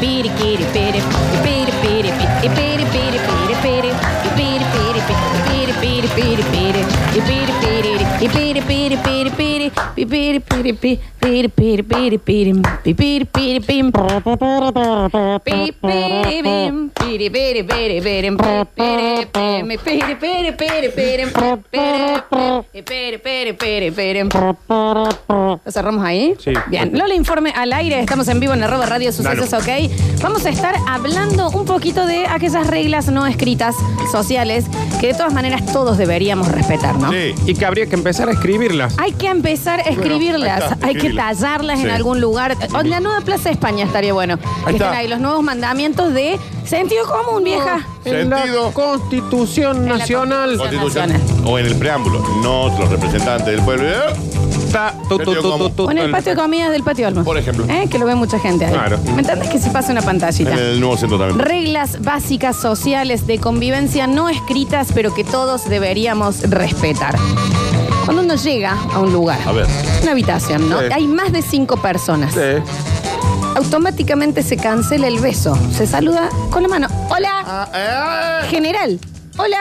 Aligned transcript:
beady 0.00 0.28
kitty 0.38 0.64
bitty, 0.72 0.98
you 0.98 1.38
bitty 1.44 1.72
bitty 1.82 2.10
bitty 2.10 2.48
bitty 2.54 2.84
bitty 2.92 3.18
bitty 3.24 3.54
bitty, 3.62 3.88
you 3.88 4.30
bitty 4.36 4.66
bitty 4.74 5.00
bitty 5.48 5.68
bitty 5.80 6.08
bitty 6.16 6.42
bitty, 6.52 6.80
you 7.14 7.22
bitty 7.22 7.52
bitty 7.60 8.26
bitty 8.28 8.60
bitty 8.66 8.96
bitty 8.96 9.30
bitty. 9.30 9.45
¿Lo 25.64 25.72
cerramos 25.72 26.04
ahí? 26.04 26.34
Sí. 26.38 26.52
Bien. 26.68 26.96
Lola 26.96 27.14
Informe 27.14 27.52
al 27.56 27.72
aire. 27.72 28.00
Estamos 28.00 28.28
en 28.28 28.40
vivo 28.40 28.54
en 28.54 28.62
arroba 28.62 28.86
radio 28.86 29.12
sucesos, 29.12 29.52
ok. 29.52 29.68
Vamos 30.22 30.44
a 30.46 30.50
estar 30.50 30.74
hablando 30.86 31.48
un 31.50 31.64
poquito 31.64 32.06
de 32.06 32.26
aquellas 32.26 32.66
reglas 32.66 33.08
no 33.08 33.26
escritas 33.26 33.74
sociales 34.12 34.66
que 35.06 35.12
de 35.12 35.18
todas 35.18 35.32
maneras 35.32 35.64
todos 35.72 35.98
deberíamos 35.98 36.48
respetar, 36.48 36.96
¿no? 36.98 37.12
Sí. 37.12 37.32
Y 37.46 37.54
que 37.54 37.64
habría 37.64 37.86
que 37.86 37.94
empezar 37.94 38.28
a 38.28 38.32
escribirlas. 38.32 38.94
Hay 38.98 39.12
que 39.12 39.28
empezar 39.28 39.78
a 39.78 39.84
escribirlas, 39.84 40.62
ahí 40.62 40.68
está, 40.72 40.86
hay 40.86 40.92
que 40.94 40.98
escribirlas. 40.98 41.38
tallarlas 41.38 41.78
en 41.78 41.84
Sí. 41.86 41.90
algún 41.90 42.20
lugar. 42.20 42.56
O 42.74 42.80
en 42.80 42.90
la 42.90 42.98
nueva 42.98 43.20
Plaza 43.20 43.44
de 43.44 43.50
España 43.52 43.84
estaría 43.84 44.12
bueno. 44.12 44.36
Que 44.38 44.44
estén 44.72 44.74
está. 44.74 44.96
ahí 44.96 45.06
los 45.06 45.20
nuevos 45.20 45.44
mandamientos 45.44 46.12
de 46.12 46.40
sentido 46.64 47.04
común, 47.06 47.44
vieja. 47.44 47.86
En 48.04 48.30
la 48.30 48.38
Sentido. 48.38 48.72
Constitución 48.72 49.76
En 49.78 49.88
la 49.90 49.98
Nacional. 49.98 50.56
Constitución. 50.58 51.10
Constitución. 51.10 51.46
O 51.46 51.58
en 51.58 51.66
el 51.66 51.76
preámbulo. 51.76 52.20
No 52.42 52.68
los 52.78 52.88
representantes 52.90 53.46
del 53.46 53.60
pueblo. 53.62 53.88
¿eh? 53.88 53.94
Está 54.76 54.92
tu, 55.08 55.16
tu, 55.18 55.24
Sentido 55.24 55.34
tu, 55.34 55.42
tu, 55.42 55.50
común. 55.50 55.72
tu, 55.74 55.84
O 55.86 55.90
en 55.90 55.98
el 55.98 56.10
patio 56.10 56.32
de 56.34 56.36
comidas 56.36 56.70
del 56.70 56.82
patio 56.82 57.08
Olmos. 57.08 57.24
Por 57.24 57.38
ejemplo. 57.38 57.64
¿Eh? 57.66 57.88
Que 57.90 57.98
lo 57.98 58.04
ve 58.04 58.14
mucha 58.14 58.38
gente 58.38 58.66
ahí. 58.66 58.72
Claro. 58.74 58.98
¿Me 59.14 59.20
entiendes 59.22 59.48
que 59.48 59.58
se 59.58 59.70
pasa 59.70 59.90
una 59.90 60.02
pantallita? 60.02 60.52
En 60.52 60.58
el 60.58 60.80
nuevo 60.80 60.98
centro 60.98 61.18
también. 61.18 61.38
Reglas 61.38 62.02
básicas 62.02 62.56
sociales 62.56 63.26
de 63.26 63.38
convivencia 63.38 64.06
no 64.06 64.28
escritas, 64.28 64.88
pero 64.94 65.14
que 65.14 65.24
todos 65.24 65.66
deberíamos 65.68 66.42
respetar. 66.50 67.16
Cuando 68.04 68.22
uno 68.22 68.34
llega 68.36 68.76
a 68.92 68.98
un 69.00 69.12
lugar, 69.14 69.38
A 69.46 69.52
ver. 69.52 69.66
una 70.02 70.12
habitación, 70.12 70.68
¿no? 70.68 70.78
Sí. 70.80 70.86
Hay 70.92 71.06
más 71.06 71.32
de 71.32 71.40
cinco 71.40 71.78
personas. 71.78 72.34
Sí. 72.34 72.40
Automáticamente 73.56 74.42
se 74.42 74.58
cancela 74.58 75.06
el 75.06 75.18
beso. 75.20 75.58
Se 75.72 75.86
saluda 75.86 76.28
con 76.50 76.62
la 76.62 76.68
mano. 76.68 76.86
Hola, 77.08 77.30
Ah, 77.46 78.40
eh. 78.44 78.48
general. 78.50 79.00
Hola. 79.38 79.58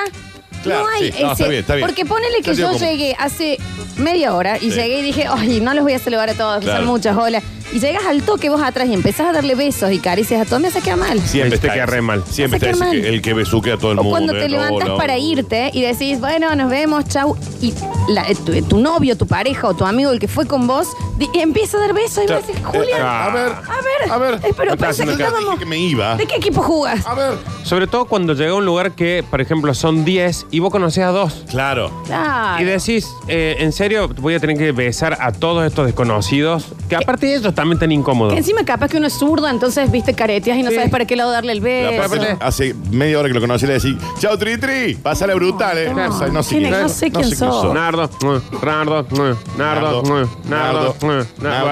Claro, 0.63 0.81
no 0.83 0.89
hay 0.89 1.11
sí. 1.11 1.21
No, 1.23 1.31
está 1.31 1.47
bien, 1.47 1.59
está 1.61 1.75
bien. 1.75 1.87
Porque 1.87 2.05
ponele 2.05 2.41
que 2.41 2.55
yo 2.55 2.71
llegué 2.73 3.15
hace 3.19 3.57
media 3.97 4.33
hora 4.35 4.57
y 4.57 4.71
Sí. 4.71 4.77
llegué 4.77 4.99
y 4.99 5.01
dije, 5.01 5.25
ay, 5.29 5.59
no 5.61 5.73
los 5.73 5.83
voy 5.83 5.93
a 5.93 5.99
saludar 5.99 6.29
a 6.29 6.33
todos, 6.33 6.59
que 6.59 6.65
Claro. 6.65 6.79
son 6.81 6.87
muchas, 6.87 7.17
hola. 7.17 7.41
Y 7.73 7.79
llegas 7.79 8.05
al 8.05 8.21
toque 8.21 8.49
vos 8.49 8.61
atrás 8.61 8.87
y 8.87 8.93
empezás 8.93 9.27
a 9.27 9.31
darle 9.33 9.55
besos 9.55 9.91
y 9.91 9.99
caricias 9.99 10.41
a 10.41 10.45
todos, 10.45 10.61
me 10.61 10.69
hace 10.69 10.81
quedar 10.81 10.97
mal. 10.97 11.19
Siempre 11.19 11.57
Te 11.57 11.69
queda 11.69 11.85
re 11.85 12.01
mal. 12.01 12.23
Siempre 12.29 12.59
Te 12.59 12.67
queda 12.67 12.77
mal. 12.77 12.91
que- 12.91 13.09
el 13.09 13.21
que 13.21 13.33
besuquea 13.33 13.73
a 13.73 13.77
todo 13.77 13.91
el 13.91 13.99
O 13.99 14.03
mundo. 14.03 14.11
cuando 14.17 14.33
te 14.33 14.45
¿eh? 14.45 14.49
levantas 14.49 14.89
para 14.91 15.17
irte 15.17 15.71
y 15.73 15.81
decís, 15.81 16.19
bueno, 16.19 16.55
nos 16.55 16.69
vemos, 16.69 17.05
chau. 17.09 17.35
Y 17.61 17.73
la- 18.07 18.29
eh, 18.29 18.35
tu, 18.35 18.53
tu 18.63 18.77
novio, 18.79 19.17
tu 19.17 19.27
pareja 19.27 19.67
o 19.67 19.73
tu 19.73 19.85
amigo, 19.85 20.11
el 20.11 20.19
que 20.19 20.27
fue 20.27 20.45
con 20.45 20.67
vos, 20.67 20.87
di- 21.17 21.27
empieza 21.33 21.77
a 21.77 21.81
dar 21.81 21.93
besos 21.93 22.23
y 22.23 22.31
vos 22.31 22.47
decís, 22.47 22.61
eh, 22.61 22.63
Julián, 22.63 23.01
a 23.01 23.29
ver. 23.29 23.47
a 23.51 23.59
ver, 23.61 24.11
A 24.11 24.17
ver. 24.19 24.33
eh, 24.35 24.53
pero 24.55 24.55
¿Qué 24.55 24.73
estás 24.73 24.77
pensé 24.77 24.77
que 24.77 24.87
haciendo 24.87 25.13
acá? 25.13 25.23
estábamos... 25.25 25.49
Dije 25.51 25.59
que 25.59 25.65
me 25.65 25.77
iba. 25.77 26.15
¿De 26.15 26.25
qué 26.27 26.35
equipo 26.35 26.61
jugás? 26.61 27.05
A 27.05 27.13
ver. 27.15 27.33
Sobre 27.63 27.87
todo 27.87 28.05
cuando 28.05 28.33
llega 28.35 28.51
a 28.51 28.55
un 28.55 28.65
lugar 28.65 28.91
que, 28.93 29.23
por 29.29 29.41
ejemplo, 29.41 29.73
son 29.73 30.05
10 30.05 30.45
y 30.51 30.59
vos 30.59 30.71
conocés 30.71 31.03
a 31.03 31.07
dos. 31.09 31.43
Claro. 31.49 31.91
Claro. 32.05 32.61
Y 32.61 32.65
decís, 32.65 33.07
eh, 33.27 33.55
en 33.59 33.71
serio, 33.73 34.07
voy 34.07 34.35
a 34.35 34.39
tener 34.39 34.55
que 34.57 34.71
besar 34.71 35.17
a 35.19 35.31
todos 35.31 35.65
estos 35.65 35.87
desconocidos, 35.87 36.67
que 36.87 36.95
aparte 36.95 37.25
de 37.25 37.35
ellos 37.37 37.54
también 37.55 37.79
tan 37.79 37.91
incómodos. 37.91 38.33
Que 38.33 38.39
encima 38.39 38.63
capaz 38.65 38.89
que 38.89 38.97
uno 38.97 39.07
es 39.07 39.13
zurdo, 39.13 39.47
entonces 39.47 39.89
viste 39.91 40.13
careteas 40.13 40.57
y 40.57 40.63
no 40.63 40.69
Sí. 40.69 40.75
sabes 40.75 40.91
para 40.91 41.05
qué 41.05 41.15
lado 41.15 41.31
darle 41.31 41.53
el 41.53 41.59
La 41.59 41.63
beso. 42.07 42.37
hace 42.41 42.75
media 42.91 43.17
hora 43.19 43.27
que 43.29 43.33
lo 43.33 43.41
conocí 43.41 43.65
le 43.65 43.73
decís, 43.73 43.95
chao 44.19 44.37
Tri 44.37 44.57
Tri, 44.57 44.95
pásale 44.95 45.33
brutal, 45.33 45.77
eh. 45.77 45.93
No, 45.93 46.43
sé 46.43 46.57
¿quién? 46.57 46.69
No 46.71 46.89
sé 46.89 47.11
quién 47.11 47.35
sos. 47.35 47.73
Nardo, 47.73 48.09
mm, 48.21 48.65
Nardo, 48.65 49.03
mm, 49.09 49.57
Nardo, 49.57 50.03
Nardo, 50.03 50.03
mm, 50.03 50.07
Nardo, 50.17 50.29
Nardo, 50.49 50.95
mm, 51.01 51.43
Nardo. 51.43 51.69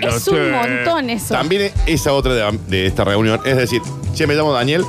Bueno, 0.00 0.16
es 0.16 0.28
un 0.28 0.34
che. 0.36 0.50
montón 0.52 1.10
eso. 1.10 1.34
También 1.34 1.72
esa 1.86 2.12
otra 2.12 2.34
de, 2.34 2.58
de 2.68 2.86
esta 2.86 3.04
reunión 3.04 3.40
es 3.44 3.56
decir, 3.56 3.80
che, 4.14 4.26
me 4.26 4.34
llamo 4.34 4.52
Daniel, 4.52 4.84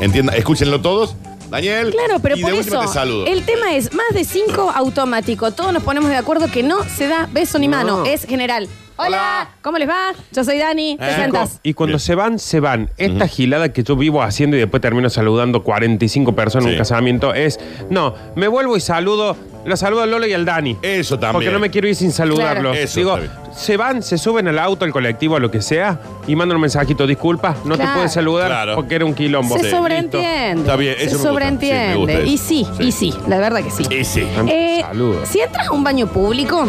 entienda, 0.00 0.34
escúchenlo 0.36 0.80
todos. 0.80 1.14
Daniel. 1.50 1.90
Claro, 1.90 2.20
pero 2.22 2.36
y 2.36 2.42
por 2.42 2.52
de 2.52 2.58
última 2.58 2.76
eso 2.84 2.86
te 2.86 2.94
saludo. 2.94 3.26
el 3.26 3.44
tema 3.44 3.74
es 3.74 3.92
más 3.92 4.06
de 4.14 4.22
cinco 4.22 4.70
automático. 4.72 5.50
Todos 5.50 5.72
nos 5.72 5.82
ponemos 5.82 6.08
de 6.08 6.16
acuerdo 6.16 6.48
que 6.48 6.62
no 6.62 6.84
se 6.84 7.08
da 7.08 7.28
beso 7.32 7.58
ni 7.58 7.66
No. 7.66 7.76
mano, 7.76 8.04
es 8.04 8.24
general. 8.24 8.68
Hola, 9.02 9.06
Hola. 9.08 9.48
¿cómo 9.62 9.78
les 9.78 9.88
va? 9.88 10.12
Yo 10.30 10.44
soy 10.44 10.58
Dani, 10.58 10.98
te 10.98 11.10
Eh. 11.10 11.14
sentás. 11.14 11.58
Y 11.62 11.72
cuando 11.72 11.92
Bien. 11.92 12.00
se 12.00 12.14
van, 12.14 12.38
se 12.38 12.60
van. 12.60 12.90
Esta 12.98 13.26
gilada 13.28 13.72
que 13.72 13.82
yo 13.82 13.96
vivo 13.96 14.22
haciendo 14.22 14.58
y 14.58 14.60
después 14.60 14.82
termino 14.82 15.08
saludando 15.08 15.62
45 15.64 16.34
personas 16.34 16.66
en 16.66 16.70
Sí. 16.72 16.74
un 16.76 16.78
casamiento 16.80 17.32
es, 17.32 17.58
no, 17.88 18.14
me 18.36 18.46
vuelvo 18.46 18.76
y 18.76 18.80
saludo, 18.80 19.36
lo 19.64 19.76
saludo 19.76 20.02
al 20.02 20.10
Lolo 20.10 20.26
y 20.26 20.32
al 20.32 20.44
Dani. 20.44 20.76
Eso 20.82 21.18
también. 21.18 21.32
Porque 21.34 21.50
no 21.50 21.58
me 21.58 21.70
quiero 21.70 21.88
ir 21.88 21.94
sin 21.96 22.12
saludarlos. 22.12 22.72
Claro. 22.72 22.74
Eso 22.74 22.98
Digo, 23.00 23.18
está 23.18 23.40
se 23.54 23.76
van, 23.76 24.02
se 24.02 24.16
suben 24.16 24.46
al 24.48 24.58
auto, 24.58 24.84
al 24.84 24.92
colectivo, 24.92 25.36
a 25.36 25.40
lo 25.40 25.50
que 25.50 25.60
sea, 25.60 25.98
y 26.26 26.36
mandan 26.36 26.56
un 26.56 26.62
mensajito, 26.62 27.06
disculpa, 27.06 27.56
no 27.64 27.74
Claro. 27.74 27.90
te 27.90 27.94
puedes 27.96 28.12
saludar 28.12 28.46
Claro. 28.48 28.74
porque 28.76 28.94
era 28.94 29.04
un 29.04 29.12
quilombo. 29.14 29.56
Se 29.58 29.64
Sí. 29.64 29.70
sobreentiende. 29.70 30.60
Está 30.62 30.76
bien, 30.76 30.94
Se 30.96 31.04
eso 31.04 31.10
me 31.10 31.16
gusta. 31.16 31.18
Sí, 31.18 31.24
me 31.24 31.28
sobreentiende. 31.30 31.96
gusta 31.96 32.12
eso. 32.12 32.26
y 32.26 32.38
sí, 32.38 32.66
Sí. 32.78 32.82
y 32.84 32.92
sí, 32.92 33.14
la 33.26 33.38
verdad 33.38 33.62
que 33.62 33.70
sí. 33.70 33.82
Y 33.90 34.04
sí. 34.04 34.26
Eh, 34.48 34.80
Saludos. 34.82 35.28
si 35.28 35.40
entras 35.40 35.68
a 35.68 35.72
un 35.72 35.82
baño 35.84 36.06
público 36.06 36.64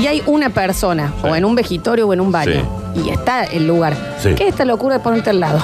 y 0.00 0.06
hay 0.06 0.22
una 0.26 0.50
persona, 0.50 1.12
Sí. 1.20 1.26
o 1.28 1.34
en 1.34 1.44
un 1.44 1.54
vegitorio 1.54 2.06
o 2.06 2.12
en 2.12 2.20
un 2.20 2.30
baño, 2.30 2.62
y 2.94 3.08
está 3.10 3.44
el 3.44 3.66
lugar, 3.66 3.96
Sí. 4.22 4.34
¿qué 4.36 4.44
es 4.44 4.50
esta 4.50 4.64
locura 4.64 4.98
de 4.98 5.00
ponerte 5.02 5.30
al 5.30 5.40
lado? 5.40 5.58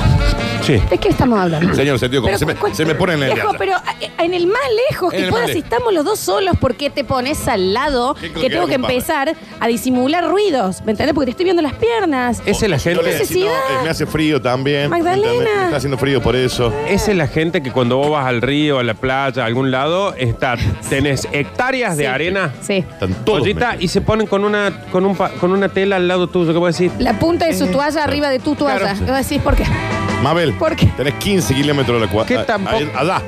Sí. 0.78 0.82
¿De 0.90 0.98
qué 0.98 1.08
estamos 1.08 1.38
hablando? 1.38 1.74
Señor, 1.74 1.98
sentido 1.98 2.22
común. 2.22 2.38
Se 2.38 2.46
me, 2.46 2.54
cu- 2.54 2.74
se 2.74 2.84
me 2.84 2.94
pone 2.94 3.14
en 3.14 3.22
el 3.24 3.32
Viejo, 3.34 3.52
pero 3.58 3.72
eh, 4.00 4.10
en 4.18 4.34
el 4.34 4.46
más 4.46 4.60
lejos 4.90 5.12
En 5.12 5.18
que 5.20 5.24
el 5.24 5.30
puedas, 5.30 5.46
más 5.48 5.52
si 5.52 5.58
lejos. 5.62 5.72
estamos 5.72 5.92
los 5.94 6.04
dos 6.04 6.18
solos, 6.18 6.56
¿por 6.58 6.74
qué 6.76 6.90
te 6.90 7.04
pones 7.04 7.48
al 7.48 7.72
lado 7.74 8.14
¿Qué- 8.14 8.32
que 8.32 8.40
qué 8.42 8.50
tengo 8.50 8.66
que 8.66 8.74
hago, 8.74 8.86
empezar 8.86 9.34
a 9.58 9.66
disimular 9.66 10.24
ruidos? 10.28 10.82
¿Me 10.84 10.92
entendés? 10.92 11.14
Porque 11.14 11.26
te 11.26 11.30
estoy 11.32 11.44
viendo 11.44 11.62
las 11.62 11.74
piernas. 11.74 12.40
Esa 12.46 12.66
es 12.66 12.70
la 12.70 12.76
Yo 12.76 13.02
le 13.02 13.10
gente. 13.10 13.18
decía, 13.18 13.46
no, 13.46 13.50
eh, 13.80 13.82
me 13.84 13.90
hace 13.90 14.06
frío 14.06 14.40
también. 14.40 14.90
Magdalena. 14.90 15.50
Me 15.56 15.64
está 15.64 15.76
haciendo 15.76 15.98
frío 15.98 16.22
por 16.22 16.36
eso. 16.36 16.72
Esa 16.88 17.10
es 17.10 17.16
la 17.16 17.26
gente 17.26 17.62
que 17.62 17.72
cuando 17.72 17.96
vos 17.96 18.10
vas 18.10 18.26
al 18.26 18.40
río, 18.42 18.78
a 18.78 18.84
la 18.84 18.94
playa, 18.94 19.42
a 19.42 19.46
algún 19.46 19.70
lado, 19.70 20.14
está, 20.14 20.56
tenés 20.88 21.26
hectáreas 21.32 21.96
de 21.96 22.04
Sí. 22.04 22.06
arena, 22.06 22.52
Sí. 22.60 22.74
Están 22.88 23.14
todos. 23.24 23.42
metidos. 23.42 23.50
y 23.80 23.88
se 23.88 24.00
ponen 24.00 24.26
con 24.26 24.44
una, 24.44 24.82
con 24.92 25.04
un, 25.04 25.16
pa- 25.16 25.30
con 25.30 25.50
una 25.52 25.68
tela 25.68 25.96
al 25.96 26.06
lado 26.06 26.28
tuyo. 26.28 26.52
¿Qué 26.52 26.58
voy 26.58 26.68
a 26.68 26.72
decir? 26.72 26.92
La 26.98 27.18
punta 27.18 27.46
de 27.46 27.56
su 27.58 27.66
toalla 27.68 28.04
arriba 28.04 28.28
de 28.28 28.38
tu 28.38 28.54
toalla. 28.54 28.78
Claro. 28.78 28.98
Y 29.06 29.10
vos 29.10 29.16
decís, 29.28 29.42
¿por 29.42 29.56
qué? 29.56 29.64
Mabel, 30.22 30.52
¿Por 30.52 30.76
qué? 30.76 30.86
tenés 30.96 31.14
15 31.14 31.54
kilómetros 31.54 31.96
de 31.98 32.06
la 32.06 32.10
¿Qué 32.26 32.34
cuadra. 32.34 32.46
tampoco? 32.46 32.76
Allá. 32.94 33.22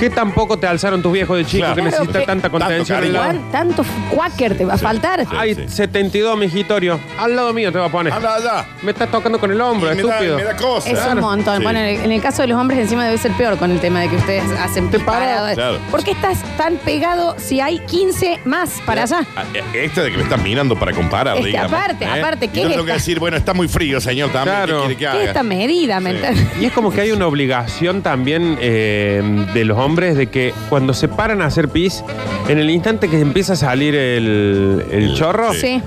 ¿Qué 0.00 0.10
tampoco 0.10 0.58
te 0.58 0.66
alzaron 0.66 1.00
tus 1.00 1.12
viejos 1.12 1.36
de 1.36 1.44
chico 1.44 1.58
Claro. 1.60 1.74
que 1.76 1.80
Claro, 1.82 1.96
necesita 1.98 2.18
que- 2.20 2.26
tanta 2.26 2.50
contención 2.50 2.96
al 2.98 3.02
cariño. 3.04 3.20
lado? 3.20 3.32
Juan, 3.38 3.52
tanto 3.52 3.84
cuáquer 4.10 4.56
te 4.58 4.64
va 4.64 4.74
a 4.74 4.78
faltar. 4.78 5.24
Hay 5.38 5.54
Sí. 5.54 5.62
72 5.68 6.36
migitorio. 6.36 6.98
Al 7.20 7.36
lado 7.36 7.52
mío 7.52 7.70
te 7.70 7.78
va 7.78 7.86
a 7.86 7.88
poner. 7.88 8.12
Anda 8.12 8.34
allá. 8.34 8.66
Me 8.82 8.90
estás 8.90 9.08
tocando 9.12 9.38
con 9.38 9.52
el 9.52 9.60
hombro, 9.60 9.92
Y 9.92 9.96
me 9.96 10.02
da, 10.02 10.08
estúpido. 10.08 10.36
me 10.38 10.42
da 10.44 10.56
cosa. 10.56 10.90
Es 10.90 10.98
un 11.06 11.20
montón. 11.20 11.58
Sí. 11.58 11.62
Bueno, 11.62 11.78
en 11.78 11.84
el, 11.86 12.04
en 12.06 12.10
el 12.12 12.20
caso 12.20 12.42
de 12.42 12.48
los 12.48 12.58
hombres 12.60 12.80
encima 12.80 13.04
debe 13.04 13.16
ser 13.18 13.30
peor 13.32 13.56
con 13.58 13.70
el 13.70 13.78
tema 13.78 14.00
de 14.00 14.08
que 14.08 14.16
ustedes 14.16 14.42
hacen 14.58 14.90
Te 14.90 14.98
paradas. 14.98 15.54
Claro. 15.54 15.78
¿Por 15.92 16.02
qué 16.02 16.10
estás 16.10 16.38
tan 16.56 16.74
pegado 16.78 17.36
si 17.38 17.60
hay 17.60 17.78
15 17.86 18.40
más 18.44 18.80
para 18.84 19.04
allá? 19.04 19.24
Ah, 19.36 19.44
eh, 19.54 19.84
Extra 19.84 20.02
de 20.02 20.10
que 20.10 20.16
me 20.16 20.24
están 20.24 20.42
mirando 20.42 20.74
para 20.76 20.90
comparar, 20.92 21.36
Es 21.36 21.42
que 21.42 21.46
digamos. 21.48 21.72
aparte, 21.72 22.04
aparte, 22.06 22.46
Y 22.46 22.48
¿qué 22.48 22.60
yo 22.62 22.66
es 22.66 22.72
tengo 22.72 22.84
que 22.84 22.90
esta? 22.90 22.98
decir, 23.00 23.20
bueno, 23.20 23.36
está 23.36 23.54
muy 23.54 23.68
frío, 23.68 24.00
señor, 24.00 24.30
también. 24.32 24.56
Claro. 24.56 24.80
¿Qué 24.88 24.96
quiere 24.96 24.96
que 24.96 24.98
¿Qué 24.98 25.04
es 25.06 25.12
haga? 25.14 25.24
esta 25.24 25.42
medida? 25.44 26.00
¿me 26.00 26.10
Sí. 26.10 26.16
entiendes? 26.16 26.31
Y 26.60 26.64
es 26.66 26.72
como 26.72 26.90
que 26.92 27.00
hay 27.00 27.10
una 27.12 27.26
obligación 27.26 28.02
también 28.02 28.56
eh, 28.60 29.46
de 29.54 29.64
los 29.64 29.78
hombres 29.78 30.16
de 30.16 30.28
que 30.28 30.52
cuando 30.68 30.94
se 30.94 31.08
paran 31.08 31.42
a 31.42 31.46
hacer 31.46 31.68
pis, 31.68 32.04
en 32.48 32.58
el 32.58 32.70
instante 32.70 33.08
que 33.08 33.18
empieza 33.20 33.54
a 33.54 33.56
salir 33.56 33.94
el, 33.94 34.84
el 34.90 35.14
chorro, 35.14 35.52
Sí. 35.54 35.82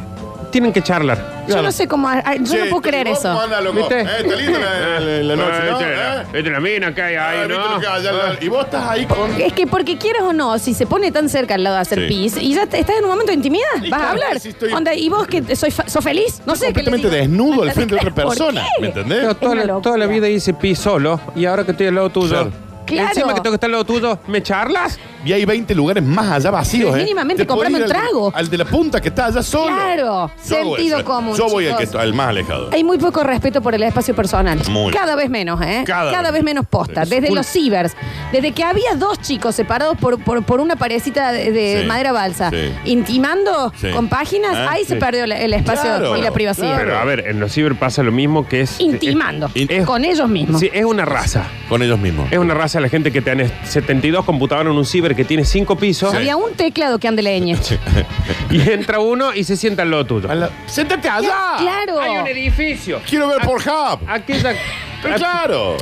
tienen 0.51 0.73
que 0.73 0.81
charlar. 0.81 1.34
Yo 1.47 1.61
no 1.61 1.72
sé 1.72 1.88
cómo. 1.88 2.07
ay, 2.09 2.39
Yo 2.39 2.51
Che, 2.53 2.57
no 2.66 2.69
puedo 2.69 2.81
creer 2.81 3.07
¿vos 3.07 3.19
eso. 3.19 3.29
cómo 3.29 3.41
anda, 3.41 3.61
loco? 3.61 3.78
¿Viste? 3.78 4.01
Eh, 4.01 4.07
está 4.19 4.35
linda 4.35 4.59
la, 4.59 4.99
la- 4.99 5.23
la 5.23 5.35
noche, 5.35 5.58
¿no? 5.70 5.78
¿Viste, 5.78 5.96
la, 5.96 6.22
¿Eh? 6.22 6.25
viste 6.34 6.49
la 6.52 6.59
mina 6.59 6.96
que 6.96 7.02
hay 7.02 7.16
Ah, 7.16 7.29
ahí, 7.29 7.37
¿viste 7.47 7.53
no? 7.53 7.73
lo 7.75 7.79
que 7.79 7.87
hay 7.87 8.08
allá? 8.08 8.37
Y 8.41 8.47
vos 8.49 8.66
estás 8.66 8.90
ahí 8.90 9.05
con... 9.05 9.41
Es 9.41 9.53
que 9.53 9.67
porque 9.67 9.97
quieras 9.97 10.23
o 10.23 10.34
no, 10.34 10.58
si 10.59 10.73
se 10.73 10.85
pone 10.85 11.11
tan 11.11 11.29
cerca 11.29 11.55
al 11.55 11.64
lado 11.64 11.75
de 11.75 11.81
hacer 11.81 11.99
Sí. 11.99 12.08
pis 12.08 12.37
y 12.37 12.53
ya 12.53 12.66
te- 12.67 12.79
estás 12.79 12.97
en 12.97 13.03
un 13.03 13.09
momento 13.11 13.31
de 13.31 13.35
intimidad, 13.35 13.66
Y 13.81 13.90
vas 13.90 14.02
a 14.02 14.03
claro, 14.05 14.22
hablar. 14.23 14.40
sí 14.40 14.49
estoy- 14.49 14.73
Onda, 14.73 14.93
¿y 14.93 15.09
vos 15.09 15.28
que 15.28 15.55
soy 15.55 15.72
fa- 15.72 15.87
sos 15.87 16.03
feliz? 16.03 16.41
No 16.46 16.55
sé 16.55 16.67
qué 16.73 16.81
le 16.84 16.91
completamente 16.91 17.09
digo. 17.09 17.22
desnudo 17.22 17.64
¿Me 17.64 17.70
al 17.70 17.75
frente 17.75 17.96
de 17.96 17.99
otra 18.02 18.09
entendés? 18.09 18.25
¿Por 18.25 18.37
persona. 18.37 18.61
qué? 18.75 18.81
¿Me 18.81 18.87
entendés? 18.87 19.20
Pero 19.22 19.35
toda, 19.35 19.52
una 19.53 19.66
la, 19.66 19.81
toda 19.81 19.97
la 19.97 20.08
vida 20.08 20.28
hice 20.29 20.53
pis 20.53 20.79
solo 20.79 21.20
y 21.35 21.46
ahora 21.46 21.64
que 21.64 21.72
estoy 21.72 21.87
al 21.87 21.96
lado 21.96 22.09
tuyo. 22.09 22.29
Claro. 22.29 22.52
Claro. 22.85 23.08
Encima 23.09 23.34
que 23.34 23.41
tengo 23.41 23.52
que 23.52 23.55
estar 23.55 23.67
al 23.67 23.72
lado 23.72 23.85
tuyo, 23.85 24.20
¿me 24.28 24.43
charlas? 24.43 24.99
Y 25.25 25.33
hay 25.33 25.43
20 25.45 25.73
lugares 25.75 26.03
más 26.03 26.31
allá 26.31 26.51
vacíos. 26.51 26.93
Sí, 26.93 26.99
¿eh? 26.99 27.03
mínimamente 27.03 27.43
Te 27.43 27.47
podés 27.47 27.63
comprame 27.72 27.77
ir 27.79 27.83
un 27.85 27.91
al 27.91 27.97
de- 27.97 28.07
trago. 28.07 28.31
Al 28.35 28.49
de 28.49 28.57
la 28.57 28.66
punta 28.66 29.01
que 29.01 29.09
está 29.09 29.25
allá 29.25 29.41
solo. 29.43 29.75
Claro, 29.75 30.31
Yo 30.49 30.55
sentido 30.55 31.03
común, 31.03 31.35
Yo 31.35 31.47
voy 31.49 31.66
al, 31.66 31.72
que 31.72 31.83
chicos. 31.83 31.95
está, 31.95 32.01
al 32.01 32.13
más 32.13 32.29
alejado. 32.29 32.69
Hay 32.72 32.83
muy 32.83 32.97
poco 32.97 33.23
respeto 33.23 33.61
por 33.61 33.73
el 33.75 33.83
espacio 33.83 34.16
personal. 34.16 34.59
Muy. 34.69 34.93
Cada 34.93 35.16
vez 35.16 35.29
menos, 35.29 35.59
¿eh? 35.61 35.83
Cada 35.85 36.11
Cada, 36.11 36.23
vez. 36.31 36.33
vez 36.33 36.43
menos 36.43 36.66
posta. 36.67 37.01
Desde 37.05 37.27
Full. 37.27 37.35
los 37.37 37.47
cibers. 37.47 37.95
Desde 38.31 38.51
que 38.51 38.63
había 38.63 38.95
dos 38.97 39.19
chicos 39.22 39.55
separados 39.55 39.97
por, 39.97 40.23
por, 40.23 40.43
por 40.43 40.59
una 40.59 40.75
parecita 40.75 41.31
de, 41.31 41.51
de 41.51 41.81
Sí. 41.81 41.87
madera 41.87 42.11
balsa, 42.11 42.49
Sí. 42.51 42.72
intimando 42.85 43.72
Sí. 43.79 43.89
con 43.91 44.07
páginas, 44.09 44.55
Ah, 44.55 44.72
ahí 44.72 44.83
se 44.85 44.93
sí. 44.95 44.99
perdió 44.99 45.25
la- 45.27 45.39
el 45.39 45.53
espacio 45.53 45.81
Claro, 45.83 46.17
y 46.17 46.22
la 46.22 46.31
privacidad. 46.31 46.77
Pero 46.77 46.97
a 46.97 47.03
ver, 47.05 47.27
en 47.27 47.39
los 47.39 47.51
ciber 47.51 47.75
pasa 47.75 48.03
lo 48.03 48.11
mismo 48.11 48.47
que 48.47 48.61
es. 48.61 48.79
Intimando. 48.79 49.49
Es- 49.53 49.85
con 49.85 50.05
ellos 50.05 50.27
mismos. 50.29 50.59
Sí, 50.59 50.69
es 50.73 50.85
una 50.85 51.05
raza. 51.05 51.43
Con 51.69 51.81
ellos 51.81 51.99
mismos. 51.99 52.27
Es 52.31 52.37
una 52.37 52.53
raza 52.53 52.79
la 52.79 52.89
gente 52.89 53.11
que 53.11 53.22
tiene 53.22 53.49
72 53.63 54.25
computadoras 54.25 54.72
en 54.72 54.77
un 54.77 54.85
ciber 54.85 55.15
que 55.16 55.26
tiene 55.26 55.46
5 55.46 55.76
pisos 55.78 56.14
Había 56.14 56.35
un 56.35 56.53
teclado 56.53 57.00
que 57.00 57.08
ande 57.08 57.22
leñe. 57.22 57.58
y 58.52 58.70
entra 58.70 59.00
uno 59.00 59.34
y 59.34 59.44
se 59.44 59.56
sienta 59.58 59.82
al 59.84 59.91
lado 59.91 60.06
tuyo. 60.06 60.29
A 60.29 60.35
la- 60.35 60.50
¡Siéntate 60.67 61.08
allá! 61.09 61.56
Claro. 61.59 62.00
Hay 62.02 62.17
un 62.17 62.28
edificio. 62.28 63.02
Quiero 63.08 63.28
ver 63.28 63.41
por 63.41 63.59
Hub. 63.62 64.00
Aquella. 64.08 64.53
Pero 65.02 65.16
claro. 65.16 65.78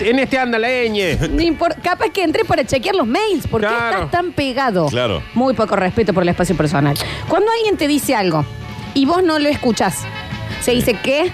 En 0.00 0.18
este 0.18 0.38
anda. 0.38 0.58
No 0.58 1.42
importa, 1.42 1.78
capaz 1.82 2.08
que 2.10 2.22
entré 2.22 2.44
para 2.44 2.64
chequear 2.64 2.94
los 2.94 3.06
mails. 3.06 3.46
¿Por 3.46 3.60
qué 3.60 3.66
Claro. 3.66 3.96
estás 3.96 4.10
tan 4.10 4.32
pegado? 4.32 4.86
Claro. 4.86 5.22
Muy 5.34 5.52
poco 5.54 5.76
respeto 5.76 6.14
por 6.14 6.22
el 6.22 6.30
espacio 6.30 6.56
personal. 6.56 6.96
Cuando 7.28 7.50
alguien 7.52 7.76
te 7.76 7.86
dice 7.86 8.14
algo 8.14 8.44
y 8.94 9.04
vos 9.04 9.22
no 9.22 9.38
lo 9.38 9.48
escuchás, 9.48 9.98
se 10.62 10.72
dice 10.72 10.94
¿qué? 11.02 11.30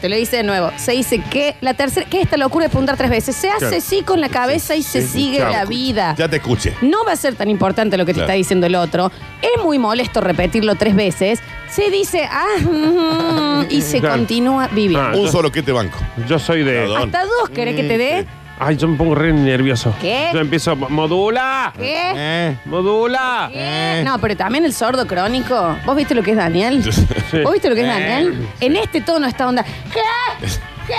Te 0.00 0.08
lo 0.08 0.16
dice 0.16 0.36
de 0.38 0.42
nuevo. 0.44 0.70
Se 0.76 0.92
dice 0.92 1.20
¿qué? 1.30 1.56
La 1.60 1.74
tercera, 1.74 2.06
¿qué 2.08 2.18
es 2.18 2.24
esta 2.24 2.36
locura 2.36 2.64
de 2.66 2.68
preguntar 2.70 2.96
tres 2.96 3.10
veces? 3.10 3.34
Se 3.36 3.48
hace 3.50 3.58
Claro. 3.66 3.80
sí 3.80 4.02
con 4.02 4.20
la 4.20 4.28
cabeza 4.28 4.76
y 4.76 4.82
se 4.82 5.02
sigue 5.06 5.38
claro. 5.38 5.52
la 5.52 5.64
vida. 5.64 6.14
Ya 6.16 6.28
te 6.28 6.36
escuché. 6.36 6.74
No 6.82 7.04
va 7.04 7.12
a 7.12 7.16
ser 7.16 7.34
tan 7.34 7.50
importante 7.50 7.96
lo 7.96 8.04
que 8.06 8.12
te 8.12 8.18
Claro. 8.20 8.26
está 8.26 8.36
diciendo 8.36 8.66
el 8.66 8.74
otro. 8.76 9.10
Es 9.42 9.62
muy 9.62 9.78
molesto 9.78 10.20
repetirlo 10.20 10.74
tres 10.76 10.94
veces. 10.94 11.40
Se 11.70 11.90
dice, 11.90 12.28
ah, 12.30 12.46
mm, 12.62 13.66
y 13.70 13.82
se 13.82 14.00
Claro. 14.00 14.16
continúa 14.16 14.68
viviendo. 14.68 15.00
Ah, 15.00 15.12
Un 15.14 15.26
yo- 15.26 15.32
solo 15.32 15.52
que 15.52 15.62
te 15.62 15.72
banco. 15.72 15.98
Yo 16.28 16.38
soy 16.38 16.62
de. 16.62 16.72
Perdón. 16.72 17.02
Hasta 17.14 17.24
dos 17.24 17.50
querés 17.50 17.76
que 17.76 17.82
te 17.84 17.98
dé. 17.98 18.26
Ay, 18.60 18.76
yo 18.76 18.88
me 18.88 18.96
pongo 18.96 19.14
re 19.14 19.32
nervioso. 19.32 19.94
¿Qué? 20.00 20.30
Yo 20.32 20.40
empiezo. 20.40 20.74
¡Modula! 20.74 21.72
¿Qué? 21.76 21.94
Eh. 22.16 22.56
¡Modula! 22.64 23.48
¿Qué? 23.52 24.02
No, 24.04 24.18
pero 24.18 24.36
también 24.36 24.64
el 24.64 24.72
sordo 24.72 25.06
crónico. 25.06 25.76
¿Vos 25.86 25.96
viste 25.96 26.14
lo 26.14 26.22
que 26.22 26.32
es 26.32 26.36
Daniel? 26.36 26.82
Sí. 27.30 27.40
¿Vos 27.42 27.52
viste 27.52 27.68
lo 27.68 27.74
que 27.74 27.82
es 27.82 27.86
Eh, 27.86 27.90
Daniel? 27.90 28.48
En 28.60 28.76
este 28.76 29.00
tono, 29.02 29.26
esta 29.26 29.46
onda. 29.46 29.62
¿Qué? 29.62 30.46
¿Qué? 30.88 30.94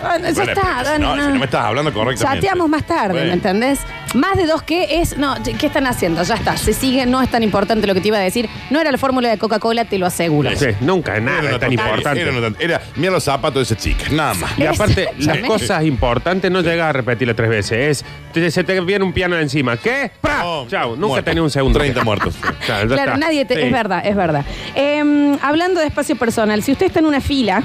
Bueno, 0.00 0.28
ya 0.28 0.32
Bueno, 0.34 0.52
está, 0.52 0.76
pero 0.84 0.94
si 0.96 1.00
no, 1.02 1.16
no. 1.16 1.22
si 1.26 1.32
no 1.32 1.38
me 1.38 1.44
estás 1.44 1.64
hablando 1.64 1.92
correctamente. 1.92 2.40
Chateamos 2.46 2.68
más 2.68 2.84
tarde, 2.86 3.12
Bueno. 3.14 3.26
¿me 3.28 3.32
entendés? 3.34 3.80
Más 4.14 4.36
de 4.36 4.46
dos 4.46 4.62
que 4.62 5.00
es. 5.00 5.16
No, 5.18 5.34
¿qué 5.58 5.66
están 5.66 5.86
haciendo? 5.86 6.22
Ya 6.22 6.34
está. 6.34 6.56
Se 6.56 6.72
sigue, 6.72 7.06
no 7.06 7.20
es 7.22 7.30
tan 7.30 7.42
importante 7.42 7.86
lo 7.86 7.94
que 7.94 8.00
te 8.00 8.08
iba 8.08 8.18
a 8.18 8.20
decir. 8.20 8.48
No 8.70 8.80
era 8.80 8.92
la 8.92 8.98
fórmula 8.98 9.28
de 9.30 9.38
Coca-Cola, 9.38 9.84
te 9.86 9.98
lo 9.98 10.06
aseguro. 10.06 10.50
Sí, 10.54 10.66
nunca, 10.80 11.18
nada 11.18 11.50
es 11.50 11.58
tan 11.58 11.72
importante. 11.72 12.20
Era, 12.20 12.30
una 12.30 12.40
tontería. 12.40 12.76
Era, 12.76 12.84
mira 12.96 13.10
los 13.12 13.24
zapatos 13.24 13.54
de 13.68 13.74
esa 13.74 13.82
chica, 13.82 14.04
nada 14.12 14.34
más. 14.34 14.58
Y 14.58 14.64
aparte, 14.66 15.04
las 15.04 15.12
Exactamente. 15.14 15.48
cosas 15.48 15.84
importantes 15.84 16.50
no 16.50 16.60
llegas 16.60 16.88
a 16.90 16.92
repetirlo 16.92 17.34
tres 17.34 17.48
veces. 17.50 18.02
Es, 18.02 18.04
te- 18.32 18.50
se 18.50 18.62
te 18.64 18.80
viene 18.82 19.04
un 19.04 19.12
piano 19.12 19.36
encima. 19.38 19.76
¿Qué? 19.76 20.10
¡Pra! 20.20 20.42
Oh, 20.46 20.66
Chao. 20.68 20.90
Nunca 20.94 21.06
muerto. 21.08 21.24
tenés 21.30 21.42
un 21.42 21.50
segundo. 21.50 21.78
30 21.78 22.04
muertos. 22.04 22.34
Claro, 22.66 22.88
ya 22.88 22.94
Claro, 22.94 23.12
está. 23.14 23.16
nadie 23.26 23.44
te. 23.46 23.54
Sí. 23.54 23.60
Es 23.62 23.72
verdad, 23.72 24.02
es 24.04 24.14
verdad. 24.16 24.44
Eh, 24.74 25.36
hablando 25.40 25.80
de 25.80 25.86
espacio 25.86 26.16
personal, 26.16 26.62
si 26.62 26.72
usted 26.72 26.86
está 26.86 26.98
en 27.00 27.06
una 27.06 27.20
fila, 27.22 27.62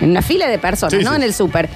en 0.00 0.10
una 0.10 0.22
fila 0.22 0.48
de 0.48 0.58
personas, 0.58 0.92
Sí, 0.98 1.04
¿no? 1.04 1.10
sí. 1.10 1.16
En 1.16 1.22
el 1.22 1.34
súper. 1.34 1.68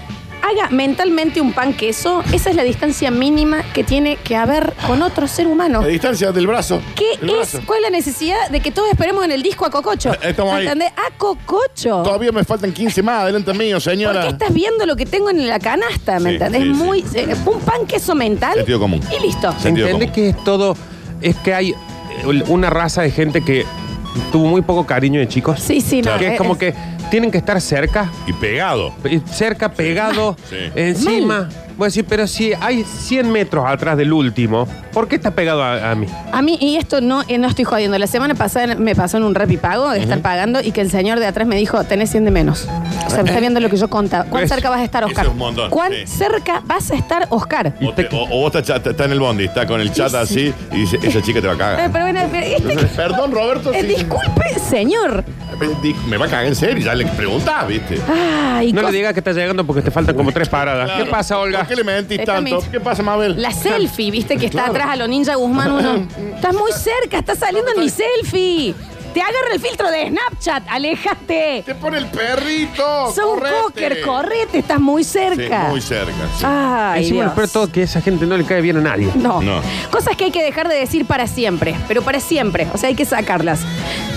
Haga 0.45 0.71
mentalmente 0.71 1.41
un 1.41 1.53
pan 1.53 1.73
queso. 1.73 2.21
Esa 2.33 2.51
es 2.51 2.57
la 2.57 2.65
distancia 2.65 3.13
mínima 3.13 3.63
que 3.73 3.85
tiene 3.85 4.17
que 4.17 4.35
haber 4.35 4.73
con 4.89 5.01
otro 5.01 5.29
ser 5.29 5.47
humano. 5.47 5.83
La 5.83 5.87
distancia 5.87 6.33
del 6.33 6.49
brazo. 6.49 6.83
¿Qué 6.97 7.13
El 7.23 7.31
es? 7.31 7.37
brazo. 7.37 7.61
¿Cuál 7.65 7.79
es 7.79 7.83
la 7.85 7.91
necesidad 7.97 8.49
de 8.51 8.59
que 8.59 8.73
todos 8.73 8.91
esperemos 8.91 9.25
en 9.25 9.31
el 9.31 9.41
disco 9.41 9.65
a 9.67 9.71
Cococho? 9.71 10.13
Eh, 10.15 10.19
estamos 10.31 10.53
ahí. 10.55 10.63
¿Entendés? 10.65 10.91
A 10.97 11.17
Cococho. 11.17 12.03
Todavía 12.03 12.33
me 12.33 12.43
faltan 12.43 12.73
15 12.73 13.03
más, 13.05 13.23
adelante 13.23 13.55
mío, 13.55 13.77
¿Por 13.77 13.83
señora. 13.83 14.23
qué 14.23 14.29
estás 14.31 14.53
viendo 14.53 14.85
lo 14.85 14.97
que 14.97 15.07
tengo 15.07 15.31
en 15.31 15.47
la 15.47 15.61
canasta? 15.61 16.19
¿Me 16.19 16.31
Sí, 16.31 16.35
entendés? 16.37 16.63
sí, 16.63 16.69
sí. 16.75 16.75
Muy. 16.75 17.05
eh, 17.15 17.37
un 17.47 17.61
pan 17.61 17.87
queso 17.87 18.17
mental. 18.17 18.55
Sentido 18.57 18.81
común. 18.81 19.01
Y 19.17 19.23
listo. 19.25 19.55
Sentido 19.61 19.87
¿Entendés 19.87 20.11
común. 20.11 20.15
que 20.25 20.29
es 20.31 20.45
todo? 20.45 20.77
Es 21.21 21.37
que 21.37 21.55
hay 21.55 21.71
eh, 21.71 22.43
una 22.49 22.69
raza 22.69 23.03
de 23.03 23.13
gente 23.13 23.43
que 23.45 23.65
tuvo 24.33 24.47
muy 24.49 24.63
poco 24.63 24.85
cariño 24.87 25.21
de 25.21 25.29
chicos. 25.29 25.61
Sí, 25.61 25.81
sí, 25.81 26.03
no. 26.03 26.19
Que 26.19 26.27
es 26.27 26.33
eh, 26.33 26.37
como 26.37 26.59
que 26.59 26.75
tienen 27.13 27.31
que 27.31 27.37
estar 27.37 27.61
cerca, 27.61 28.11
Y 28.27 28.33
pegado. 28.33 28.95
eh, 29.05 29.21
cerca, 29.31 29.71
pegado, 29.71 30.35
Sí. 30.49 30.57
encima. 30.75 31.47
Voy 31.77 31.87
a 31.87 31.89
decir, 31.89 32.07
pero 32.09 32.27
si 32.27 32.53
hay 32.61 32.85
100 32.85 33.31
metros 33.31 33.65
atrás 33.67 33.99
del 33.99 34.13
último, 34.15 34.67
¿por 34.93 35.09
qué 35.09 35.17
está 35.17 35.31
pegado 35.33 35.63
a, 35.63 35.91
a 35.91 35.95
mí? 35.95 36.07
A 36.33 36.41
mí, 36.41 36.57
y 36.61 36.77
esto 36.77 37.01
no, 37.03 37.23
eh, 37.29 37.37
no 37.37 37.49
estoy 37.49 37.65
jodiendo. 37.67 37.99
La 37.99 38.07
semana 38.07 38.35
pasada 38.35 38.77
me 38.77 38.95
pasó 38.95 39.19
en 39.19 39.25
un 39.25 39.35
rap 39.35 39.51
y 39.51 39.59
pago 39.59 39.91
de 39.91 40.01
estar 40.01 40.21
pagando 40.21 40.61
y 40.63 40.73
que 40.73 40.81
el 40.81 40.91
señor 40.91 41.19
de 41.19 41.27
atrás 41.27 41.47
me 41.47 41.57
dijo, 41.57 41.83
tenés 41.85 42.11
100 42.11 42.25
de 42.25 42.31
menos. 42.31 42.67
O 43.07 43.11
sea, 43.11 43.23
me 43.23 43.29
está 43.29 43.41
viendo 43.41 43.61
lo 43.61 43.69
que 43.69 43.77
yo 43.77 43.89
contaba. 43.91 44.25
¿Cuán 44.25 44.49
cerca 44.49 44.71
vas 44.71 44.81
a 44.81 44.85
estar, 44.85 45.03
Eso 45.03 45.11
Oscar? 45.11 45.27
es 45.27 45.33
un 45.33 45.39
montón, 45.39 45.69
¿Cuán 45.71 45.93
sí. 45.93 46.07
cerca 46.07 46.63
vas 46.65 46.91
a 46.91 46.95
estar, 46.95 47.27
Oscar? 47.31 47.75
O, 47.83 47.93
te- 47.93 48.09
o- 48.11 48.23
o 48.25 48.41
vos 48.41 48.55
estás 48.55 48.83
en 49.07 49.13
el 49.13 49.21
bondi, 49.21 49.45
está 49.45 49.67
con 49.67 49.81
el 49.83 49.93
chat 49.93 50.11
Sí, 50.11 50.17
así 50.17 50.55
y 50.73 50.77
dice, 50.79 50.99
esa 51.03 51.21
chica 51.21 51.41
te 51.43 51.47
va 51.47 51.53
a 51.53 51.57
Eh, 51.57 51.59
cagar. 51.59 51.91
pero 51.93 52.05
bueno, 52.05 52.21
pero 52.31 52.47
este- 52.73 52.87
Perdón, 52.97 53.33
Roberto. 53.33 53.71
eh, 53.75 53.81
sí. 53.83 53.87
disculpe, 53.89 54.59
señor. 54.71 55.25
Me 56.09 56.17
va 56.17 56.27
a 56.27 56.29
cagar 56.29 56.47
en 56.47 56.57
serio, 56.57 56.85
ya 56.85 56.95
le 56.95 57.07
preguntás, 57.07 57.67
¿viste? 57.69 58.01
Ay, 58.13 58.73
No 58.73 58.83
cos- 58.83 58.91
le 58.91 58.97
digas 58.97 59.13
que 59.13 59.21
está 59.21 59.33
llegando 59.33 59.65
porque 59.67 59.83
te 59.83 59.91
faltan 59.91 60.17
como 60.17 60.33
tres 60.33 60.49
paradas. 60.49 60.87
Claro. 60.87 61.05
¿Qué 61.05 61.11
pasa, 61.11 61.39
Olga? 61.39 61.59
¿Por 61.61 61.69
qué 61.69 61.77
le 61.77 61.85
mentís 61.85 62.25
tanto? 62.25 62.63
¿Qué 62.71 62.81
pasa, 62.81 63.03
Mabel? 63.03 63.41
La 63.41 63.51
selfie, 63.53 64.11
viste 64.11 64.37
que 64.37 64.47
está 64.47 64.65
Claro. 64.65 64.73
atrás 64.73 64.89
a 64.91 64.97
lo 64.97 65.07
ninja 65.09 65.35
Guzmán 65.35 65.73
uno. 65.73 66.07
Estás 66.35 66.55
muy 66.55 66.73
cerca, 66.73 67.19
está 67.19 67.35
saliendo 67.37 67.71
en 67.75 67.81
mi 67.81 67.89
selfie. 67.91 68.75
Te 69.13 69.21
agarra 69.21 69.53
el 69.53 69.61
filtro 69.61 69.91
de 69.91 70.09
Snapchat, 70.09 70.63
aléjate. 70.71 71.63
Te 71.67 71.75
pone 71.75 71.99
el 71.99 72.07
perrito. 72.07 73.13
Sos 73.15 73.19
un 73.27 73.39
correte. 73.41 73.57
cocker, 73.63 74.01
correte, 74.01 74.59
estás 74.61 74.81
muy 74.81 75.05
Sí, 75.05 75.11
cerca. 75.11 75.65
muy 75.69 75.83
cerca. 75.83 76.13
sí. 76.39 76.45
Ay, 76.47 77.03
Encima, 77.03 77.19
lo 77.19 77.23
Dios. 77.25 77.35
peor 77.35 77.47
de 77.47 77.53
todo 77.53 77.71
que 77.71 77.83
esa 77.83 78.01
gente 78.01 78.25
no 78.25 78.39
le 78.39 78.45
cae 78.45 78.63
bien 78.63 78.79
a 78.79 78.81
nadie. 78.81 79.11
No. 79.15 79.43
No. 79.43 79.61
Cosas 79.91 80.17
que 80.17 80.25
hay 80.25 80.31
que 80.31 80.43
dejar 80.43 80.67
de 80.69 80.77
decir 80.77 81.05
para 81.05 81.27
siempre, 81.27 81.75
pero 81.89 82.01
para 82.01 82.21
siempre. 82.21 82.67
O 82.73 82.79
sea, 82.79 82.89
hay 82.89 82.95
que 82.95 83.05
sacarlas. 83.05 83.61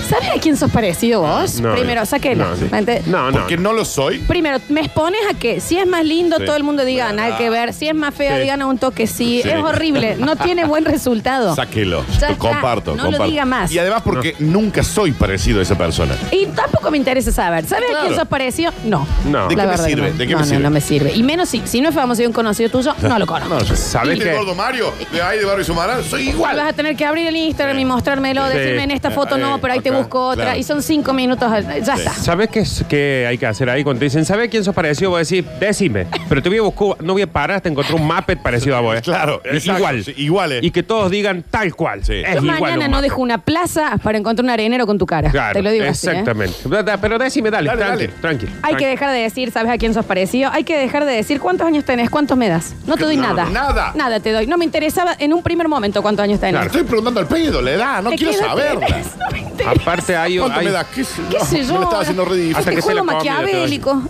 ¿Sabes 0.08 0.28
a 0.36 0.40
quién 0.40 0.56
sos 0.56 0.70
parecido 0.70 1.20
vos? 1.22 1.60
No, 1.60 1.72
Primero, 1.74 2.00
no. 2.00 2.06
sáquelo. 2.06 2.48
No, 2.48 2.56
sí. 2.56 2.66
No, 3.06 3.30
no. 3.30 3.38
Porque 3.38 3.56
no 3.56 3.72
lo 3.72 3.84
soy. 3.84 4.18
Primero, 4.20 4.58
me 4.68 4.80
expones 4.82 5.20
a 5.30 5.34
que 5.34 5.60
si 5.60 5.78
es 5.78 5.86
más 5.86 6.04
lindo, 6.04 6.36
Sí. 6.38 6.44
todo 6.44 6.54
el 6.56 6.62
mundo 6.62 6.84
diga 6.84 7.12
nada 7.12 7.36
que 7.36 7.50
ver. 7.50 7.72
Si 7.72 7.88
es 7.88 7.94
más 7.94 8.14
feo, 8.14 8.34
Sí. 8.36 8.42
digan 8.42 8.62
a 8.62 8.66
un 8.66 8.78
toque 8.78 9.06
sí. 9.06 9.40
Sí. 9.42 9.48
Es 9.48 9.56
horrible. 9.62 10.16
No 10.18 10.36
tiene 10.36 10.64
buen 10.64 10.84
resultado. 10.84 11.54
Sáquelo. 11.54 12.04
Ya 12.20 12.28
está. 12.28 12.36
comparto, 12.38 12.92
No 12.92 12.96
lo 12.96 13.02
comparto. 13.10 13.30
diga 13.30 13.44
más. 13.44 13.72
Y 13.72 13.78
además 13.78 14.02
porque 14.04 14.36
nunca 14.38 14.82
soy 14.84 15.12
parecido 15.12 15.58
a 15.60 15.62
esa 15.62 15.76
persona. 15.76 16.14
Y 16.30 16.46
tampoco 16.46 16.90
me 16.90 16.98
interesa 16.98 17.32
saber. 17.32 17.64
¿Sabes 17.66 17.84
a 17.86 17.88
Claro. 17.90 18.06
quién 18.06 18.18
sos 18.18 18.28
parecido? 18.28 18.72
No. 18.84 19.06
No. 19.24 19.48
¿De 19.48 19.56
qué 19.56 19.56
me 19.62 19.66
verdad 19.66 19.84
que 19.84 19.90
sirve? 19.90 20.10
no. 20.12 20.16
¿De 20.18 20.26
qué 20.26 20.32
no, 20.32 20.38
me 20.38 20.44
no, 20.44 20.48
sirve? 20.50 20.62
no 20.62 20.70
me 20.70 20.80
sirve. 20.80 21.12
Y 21.14 21.22
menos 21.22 21.48
si, 21.48 21.62
si 21.64 21.80
no 21.80 21.88
es 21.88 21.94
famoso 21.94 22.22
y 22.22 22.26
un 22.26 22.32
conocido 22.32 22.70
tuyo, 22.70 22.94
no 23.02 23.18
lo 23.18 23.26
conozco. 23.26 23.54
No, 23.54 23.60
yo- 23.64 23.74
¿Sabes 23.76 24.10
¿Viste 24.14 24.30
qué? 24.30 24.36
gordo 24.36 24.54
Mario? 24.54 24.92
De 25.12 25.20
ahí 25.22 25.38
de 25.38 25.44
Barrio 25.44 25.64
Sumarán, 25.64 26.04
soy 26.04 26.26
Vas 26.26 26.34
igual. 26.34 26.60
a 26.60 26.72
tener 26.72 26.94
que 26.96 27.04
abrir 27.04 27.26
el 27.26 27.36
Instagram 27.36 27.78
y 27.78 27.84
mostrármelo, 27.84 28.46
Sí. 28.50 28.56
decirme 28.58 28.84
en 28.84 28.90
esta 28.92 29.10
foto 29.10 29.36
no, 29.38 29.56
Eh, 29.56 29.58
pero 29.60 29.72
ahí 29.74 29.80
te 29.80 29.90
busco 29.98 30.28
otra. 30.28 30.44
claro. 30.44 30.58
Y 30.58 30.62
son 30.62 30.82
cinco 30.82 31.12
minutos. 31.12 31.50
al- 31.50 31.66
Ya 31.84 31.94
Sí. 31.96 32.02
está. 32.02 32.12
¿Sabes 32.14 32.48
qué, 32.50 32.60
es, 32.60 32.84
qué 32.88 33.26
hay 33.28 33.38
que 33.38 33.46
hacer 33.46 33.68
ahí 33.70 33.82
cuando 33.84 34.00
te 34.00 34.04
dicen, 34.06 34.24
¿sabes 34.24 34.48
quién 34.48 34.64
sos 34.64 34.74
parecido? 34.74 35.10
Voy 35.10 35.18
a 35.18 35.20
decir, 35.20 35.44
decime. 35.60 36.06
Pero 36.28 36.42
te 36.42 36.48
voy 36.48 36.58
a 36.58 36.62
buscar, 36.62 37.04
no 37.04 37.12
voy 37.12 37.22
a 37.22 37.26
parar 37.26 37.56
hasta 37.58 37.68
encontrar 37.68 38.00
un 38.00 38.06
Muppet 38.06 38.40
parecido 38.42 38.76
a 38.76 38.80
vos. 38.80 38.96
¿eh? 38.96 39.02
Claro, 39.02 39.40
Es 39.44 39.54
exacto, 39.56 39.78
igual. 39.80 40.04
sí, 40.04 40.14
igual 40.16 40.52
es. 40.52 40.64
Y 40.64 40.70
que 40.70 40.82
todos 40.82 41.10
digan 41.10 41.44
tal 41.50 41.74
cual. 41.74 42.04
Sí. 42.04 42.14
Es 42.14 42.34
Yo 42.36 42.40
igual 42.42 42.60
mañana 42.60 42.84
un 42.86 42.90
no 42.90 42.96
Muppet. 42.98 43.02
dejo 43.10 43.22
una 43.22 43.38
plaza 43.38 43.96
para 44.02 44.18
encontrar 44.18 44.44
un 44.44 44.50
arenero 44.50 44.86
con 44.86 44.98
tu 44.98 45.06
cara. 45.06 45.30
Claro, 45.30 45.54
Te 45.54 45.62
lo 45.62 45.70
digo 45.70 45.84
así. 45.86 46.06
¿eh? 46.08 46.10
exactamente. 46.10 46.56
Da- 46.68 46.82
da- 46.82 46.96
Pero 46.96 47.18
decime, 47.18 47.50
dale, 47.50 47.68
Dale, 47.68 47.80
tranqui, 47.84 48.06
dale. 48.06 48.20
tranqui. 48.20 48.46
Hay 48.46 48.52
tranqui. 48.60 48.76
que 48.84 48.86
dejar 48.88 49.10
de 49.12 49.18
decir, 49.18 49.50
¿sabes 49.50 49.70
a 49.72 49.78
quién 49.78 49.94
sos 49.94 50.04
parecido? 50.04 50.50
Hay 50.52 50.64
que 50.64 50.76
dejar 50.78 51.04
de 51.04 51.12
decir 51.12 51.40
cuántos 51.40 51.66
años 51.66 51.84
tenés, 51.84 52.10
cuántos 52.10 52.36
me 52.36 52.48
das. 52.48 52.74
No 52.86 52.96
te 52.96 53.04
doy 53.04 53.16
No, 53.16 53.22
nada. 53.34 53.50
nada. 53.50 53.92
Nada 53.94 54.20
te 54.20 54.32
doy. 54.32 54.46
No 54.46 54.56
me 54.58 54.64
interesaba 54.64 55.14
en 55.18 55.32
un 55.32 55.42
primer 55.42 55.68
momento 55.68 56.02
cuántos 56.02 56.22
años 56.24 56.40
tenés. 56.40 56.66
Estoy 56.66 56.82
preguntando 56.84 57.20
al 57.20 57.26
pedo, 57.26 57.60
la 57.62 57.70
edad, 57.72 58.02
no 58.02 58.10
¿De 58.10 58.16
quiero 58.16 58.32
qué 58.32 58.38
edad 58.38 58.46
saberla. 58.48 58.88
No 58.88 59.30
me 59.32 59.38
interesa. 59.40 59.72
Aparte 59.86 60.16
hay... 60.16 60.38
¿Cuánto 60.38 60.58
hay- 60.58 60.66
me 60.66 60.72
das? 60.72 60.86
¿Qué, 60.92 61.04
sé 61.04 61.14
sé 61.48 61.64
yo? 61.66 61.72
Me 61.74 61.78
lo 61.78 61.82
estaba 61.84 62.00
haciendo 62.02 62.24
ridículo. 62.24 62.58
Hasta 62.58 62.70
Este 62.70 62.74
que 62.74 62.82
se 62.82 62.82
juego 62.82 62.96
la 63.06 63.12
come, 63.12 63.14
maquiavélico. 63.30 64.02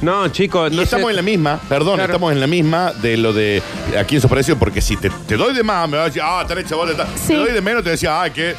No, 0.00 0.28
chicos, 0.28 0.72
Y 0.72 0.76
no 0.76 0.82
estamos 0.82 1.06
sé- 1.06 1.10
en 1.10 1.16
la 1.16 1.22
misma, 1.22 1.60
perdón, 1.68 1.96
Claro. 1.96 2.12
estamos 2.12 2.32
en 2.32 2.38
la 2.40 2.46
misma 2.46 2.92
de 2.92 3.16
lo 3.16 3.32
de 3.32 3.60
aquí 3.98 4.14
en 4.14 4.20
su 4.20 4.28
precio, 4.28 4.56
porque 4.56 4.80
si 4.80 4.96
te, 4.96 5.10
te 5.10 5.36
doy 5.36 5.52
de 5.54 5.64
más, 5.64 5.88
me 5.88 5.96
vas 5.96 6.04
a 6.04 6.06
decir, 6.06 6.22
ah, 6.24 6.44
tenés 6.46 6.66
chaval, 6.66 6.90
está. 6.90 7.04
Sí. 7.16 7.28
Te 7.28 7.36
doy 7.36 7.50
de 7.52 7.60
menos, 7.60 7.82
te 7.82 7.90
decía, 7.90 8.22
ah, 8.22 8.30
que. 8.32 8.54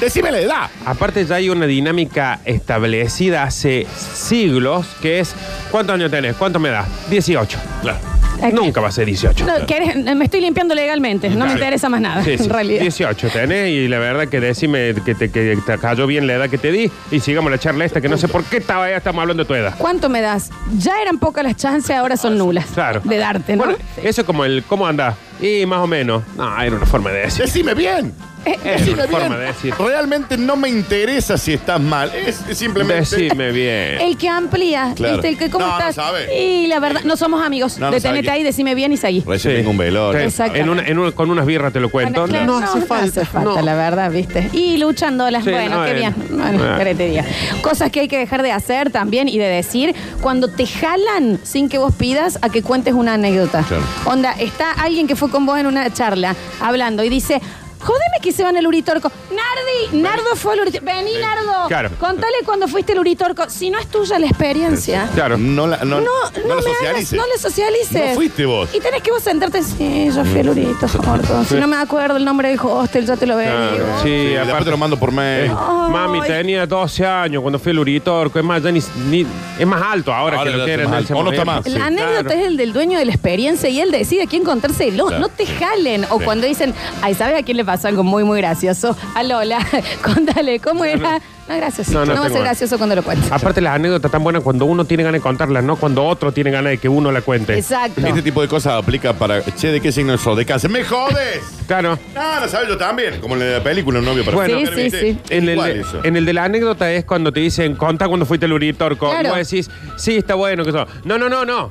Decime 0.00 0.32
la 0.32 0.38
edad. 0.40 0.70
Aparte 0.86 1.26
ya 1.26 1.34
hay 1.34 1.50
una 1.50 1.66
dinámica 1.66 2.40
establecida 2.46 3.42
hace 3.42 3.86
siglos 3.94 4.86
que 5.02 5.20
es 5.20 5.34
¿cuántos 5.70 5.94
años 5.96 6.10
tenés? 6.10 6.34
¿Cuánto 6.36 6.58
me 6.58 6.70
das? 6.70 6.86
18. 7.10 7.58
Claro. 7.82 7.98
Aquí. 8.42 8.54
Nunca 8.54 8.80
va 8.80 8.88
a 8.88 8.92
ser 8.92 9.06
18. 9.06 9.44
No, 9.46 9.66
¿querés? 9.66 9.96
me 10.16 10.24
estoy 10.24 10.40
limpiando 10.40 10.74
legalmente. 10.74 11.28
No 11.30 11.36
me 11.36 11.44
Claro. 11.44 11.52
interesa 11.54 11.88
más 11.88 12.00
nada, 12.00 12.24
Sí, 12.24 12.36
sí, 12.38 12.44
en 12.44 12.50
realidad. 12.50 12.80
18 12.82 13.28
tenés 13.30 13.70
y 13.70 13.88
la 13.88 13.98
verdad 13.98 14.28
que 14.28 14.40
decime 14.40 14.94
que 15.04 15.14
te, 15.14 15.30
que 15.30 15.58
te 15.64 15.78
cayó 15.78 16.06
bien 16.06 16.26
la 16.26 16.34
edad 16.34 16.48
que 16.50 16.58
te 16.58 16.72
di 16.72 16.90
y 17.10 17.20
sigamos 17.20 17.50
la 17.50 17.58
charla 17.58 17.84
esta 17.84 18.00
que 18.00 18.08
no 18.08 18.16
sé 18.16 18.28
por 18.28 18.44
qué 18.44 18.58
estaba 18.58 18.88
ya 18.88 18.96
estamos 18.96 19.20
hablando 19.22 19.44
de 19.44 19.48
tu 19.48 19.54
edad. 19.54 19.74
¿Cuánto 19.78 20.08
me 20.08 20.20
das? 20.20 20.50
Ya 20.78 21.00
eran 21.02 21.18
pocas 21.18 21.44
las 21.44 21.56
chances, 21.56 21.94
ahora 21.96 22.16
son 22.16 22.38
nulas. 22.38 22.66
Claro. 22.74 23.00
De 23.04 23.16
darte, 23.18 23.56
¿no? 23.56 23.64
Bueno, 23.64 23.78
eso 24.02 24.20
es 24.22 24.26
como 24.26 24.44
el 24.44 24.62
¿cómo 24.64 24.86
anda? 24.86 25.14
Y 25.40 25.64
más 25.66 25.80
o 25.80 25.86
menos. 25.86 26.22
No, 26.36 26.60
era 26.62 26.76
una 26.76 26.86
forma 26.86 27.10
de 27.10 27.20
decir. 27.22 27.44
Decime 27.44 27.74
bien. 27.74 28.12
Era 28.44 28.72
Decime 28.78 28.94
una 28.94 29.08
forma 29.08 29.36
de 29.36 29.46
decir. 29.46 29.74
Realmente 29.78 30.36
no 30.38 30.56
me 30.56 30.68
interesa 30.68 31.36
si 31.36 31.52
estás 31.52 31.80
mal. 31.80 32.10
Es 32.14 32.40
es 32.48 32.56
simplemente. 32.58 33.16
Decime 33.16 33.52
bien. 33.52 34.00
El 34.00 34.16
que 34.16 34.28
amplía, 34.28 34.92
Claro. 34.96 35.14
¿viste? 35.14 35.28
El 35.28 35.38
que, 35.38 35.50
¿cómo 35.50 35.66
No, 35.66 35.72
no 35.72 35.78
estás? 35.78 35.94
sabe. 35.94 36.42
Y 36.42 36.66
la 36.66 36.80
verdad, 36.80 37.02
no 37.04 37.16
somos 37.16 37.44
amigos. 37.44 37.78
No, 37.78 37.86
no 37.86 37.92
Detenete 37.92 38.26
sabe 38.26 38.38
ahí, 38.38 38.42
decime 38.44 38.74
bien 38.74 38.92
y 38.92 38.96
seguí. 38.96 39.22
Recién 39.26 39.52
Sí. 39.54 39.58
tengo 39.58 39.70
un 39.70 39.76
velorio. 39.76 40.20
Sí. 40.20 40.26
Exacto. 40.26 40.56
En 40.58 40.68
una- 40.70 40.82
en 40.86 40.98
una- 40.98 41.12
con 41.12 41.30
unas 41.30 41.44
birras 41.46 41.72
te 41.72 41.80
lo 41.80 41.90
cuento. 41.90 42.24
Claro, 42.24 42.46
no, 42.46 42.58
hace 42.58 42.80
falta. 42.82 43.24
falta, 43.26 43.60
no. 43.60 43.62
la 43.62 43.74
verdad, 43.74 44.10
¿viste? 44.10 44.48
Y 44.52 44.78
luchándolas, 44.78 45.44
Sí, 45.44 45.50
bueno, 45.50 45.78
no, 45.80 45.84
qué 45.84 45.90
eh, 45.90 45.94
bien. 45.94 46.14
Bueno, 46.30 46.64
eh. 46.74 46.78
querés 46.78 46.96
te 46.96 47.06
diga. 47.08 47.24
Cosas 47.62 47.90
que 47.90 48.00
hay 48.00 48.08
que 48.08 48.18
dejar 48.18 48.42
de 48.42 48.52
hacer 48.52 48.90
también 48.90 49.28
y 49.28 49.38
de 49.38 49.46
decir 49.46 49.94
cuando 50.20 50.48
te 50.48 50.66
jalan 50.66 51.38
sin 51.42 51.68
que 51.68 51.78
vos 51.78 51.94
pidas 51.94 52.38
a 52.42 52.48
que 52.48 52.62
cuentes 52.62 52.94
una 52.94 53.14
anécdota. 53.14 53.64
Claro. 53.68 53.82
Onda, 54.06 54.32
está 54.32 54.72
alguien 54.72 55.06
que 55.06 55.16
fue 55.16 55.30
con 55.30 55.44
vos 55.46 55.58
en 55.58 55.66
una 55.66 55.92
charla 55.92 56.34
hablando 56.60 57.04
y 57.04 57.08
dice. 57.08 57.40
Jodeme 57.80 58.18
que 58.22 58.32
se 58.32 58.42
van 58.42 58.56
al 58.56 58.66
Uritorco. 58.66 59.10
Nardi, 59.30 60.02
Nardo 60.02 60.36
fue 60.36 60.52
al 60.54 60.60
Uritorco. 60.60 60.84
Vení, 60.86 61.14
Nardo. 61.18 61.68
Claro. 61.68 61.90
Contale 61.98 62.36
cuando 62.44 62.68
fuiste 62.68 62.92
al 62.92 62.98
Uritorco. 63.00 63.48
Si 63.48 63.70
no 63.70 63.78
es 63.78 63.86
tuya 63.88 64.18
la 64.18 64.26
experiencia. 64.26 65.08
Claro. 65.14 65.38
No 65.38 65.66
la, 65.66 65.78
no, 65.78 66.00
No, 66.00 66.00
no, 66.00 66.48
no 66.48 66.54
la 66.56 66.62
me 66.62 66.70
hagas, 66.70 66.76
socialices. 66.78 67.18
no 67.18 67.26
le 67.26 67.38
socialices. 67.38 68.08
No 68.10 68.14
fuiste 68.14 68.44
vos. 68.46 68.68
Y 68.74 68.80
tenés 68.80 69.02
que 69.02 69.10
vos 69.10 69.22
sentarte. 69.22 69.62
Sí, 69.62 70.10
yo 70.14 70.24
fui 70.24 70.40
al 70.40 70.48
Uritorco. 70.50 71.44
Si 71.48 71.54
no 71.54 71.66
me 71.66 71.76
acuerdo 71.76 72.16
el 72.16 72.24
nombre 72.24 72.48
del 72.48 72.58
hostel, 72.60 73.06
yo 73.06 73.16
te 73.16 73.26
lo 73.26 73.36
veo. 73.36 73.50
Claro, 73.50 73.84
sí, 74.02 74.36
aparte. 74.36 74.64
te 74.64 74.70
lo 74.70 74.76
mando 74.76 74.98
por 74.98 75.10
mail. 75.12 75.50
Ay. 75.50 75.90
Mami, 75.92 76.20
tenía 76.22 76.66
12 76.66 77.06
años 77.06 77.40
cuando 77.42 77.58
fui 77.58 77.72
al 77.72 77.78
Uritorco. 77.78 78.38
Es 78.38 78.44
más, 78.44 78.62
ya 78.62 78.70
ni, 78.70 78.80
ni- 79.08 79.26
es 79.58 79.66
más 79.66 79.82
alto 79.82 80.12
ahora, 80.12 80.38
Ahora 80.38 80.50
que 80.50 80.56
lo 80.56 80.62
ya 80.62 80.66
que 80.66 80.70
está 80.72 80.82
era 80.82 80.84
en 80.84 80.90
más 80.90 81.04
ese 81.04 81.12
alto. 81.12 81.20
O 81.20 81.24
no 81.24 81.30
está 81.32 81.44
momento. 81.44 81.70
más. 81.70 81.78
La 81.78 81.80
Sí, 81.80 81.86
anécdota 81.86 82.22
claro. 82.24 82.40
es 82.40 82.46
el 82.46 82.56
del 82.56 82.72
dueño 82.72 82.98
de 82.98 83.04
la 83.06 83.12
experiencia 83.12 83.68
y 83.68 83.80
él 83.80 83.90
decide 83.90 84.22
a 84.24 84.26
quién 84.26 84.44
contárselo. 84.44 85.06
Claro, 85.06 85.20
no 85.22 85.28
te 85.28 85.46
jalen. 85.46 86.04
O 86.10 86.18
Sí. 86.18 86.24
cuando 86.24 86.46
dicen, 86.46 86.74
ay, 87.02 87.14
¿sabes 87.14 87.38
a 87.40 87.42
quién 87.42 87.56
le 87.56 87.64
pasó 87.70 87.86
algo 87.86 88.02
muy, 88.02 88.24
muy 88.24 88.40
gracioso? 88.40 88.96
A 89.14 89.22
Lola. 89.22 89.64
Contale, 90.02 90.58
¿cómo 90.58 90.84
era? 90.84 91.20
No, 91.48 91.56
gracias. 91.56 91.88
No, 91.90 92.04
No, 92.04 92.14
no 92.14 92.20
va 92.22 92.26
a 92.26 92.30
ser 92.30 92.40
gracioso 92.42 92.78
cuando 92.78 92.96
lo 92.96 93.04
cuentes. 93.04 93.30
Aparte, 93.30 93.60
las 93.60 93.76
anécdotas 93.76 94.10
tan 94.10 94.24
buenas 94.24 94.42
cuando 94.42 94.64
uno 94.64 94.84
tiene 94.84 95.04
ganas 95.04 95.20
de 95.20 95.22
contarlas, 95.22 95.62
no 95.62 95.76
cuando 95.76 96.04
otro 96.04 96.32
tiene 96.32 96.50
ganas 96.50 96.70
de 96.70 96.78
que 96.78 96.88
uno 96.88 97.12
la 97.12 97.22
cuente. 97.22 97.56
Exacto. 97.56 98.04
Este 98.04 98.22
tipo 98.22 98.42
de 98.42 98.48
cosas 98.48 98.72
aplica 98.74 99.12
para. 99.12 99.40
Che, 99.44 99.68
¿de 99.68 99.80
qué 99.80 99.92
signo 99.92 100.18
sos? 100.18 100.36
De 100.36 100.44
cáncer. 100.44 100.68
¡Me 100.68 100.82
jodes! 100.82 101.42
Claro. 101.68 101.96
No, 102.12 102.40
no 102.40 102.48
sabes, 102.48 102.68
yo 102.68 102.76
también. 102.76 103.20
Como 103.20 103.36
en 103.36 103.52
la 103.52 103.62
película, 103.62 104.00
un 104.00 104.04
novio 104.04 104.24
para 104.24 104.36
Bueno, 104.36 104.58
Sí, 104.74 104.90
sí, 104.90 104.90
sí. 104.90 105.18
En 105.28 105.48
el, 105.48 105.54
Igual 105.54 105.74
de, 105.74 105.80
eso. 105.80 106.00
en 106.04 106.16
el 106.16 106.24
de 106.24 106.32
la 106.32 106.44
anécdota 106.44 106.90
es 106.90 107.04
cuando 107.04 107.32
te 107.32 107.38
dicen, 107.38 107.76
conta 107.76 108.08
cuando 108.08 108.26
fuiste 108.26 108.46
al 108.46 108.52
Uritorco. 108.52 109.10
Claro. 109.10 109.28
Y 109.28 109.30
vos 109.30 109.48
decís, 109.48 109.70
sí, 109.96 110.16
está 110.16 110.34
bueno. 110.34 110.64
Que 110.64 110.70
eso. 110.70 110.86
No, 111.04 111.18
no, 111.18 111.28
no, 111.28 111.44
no. 111.44 111.70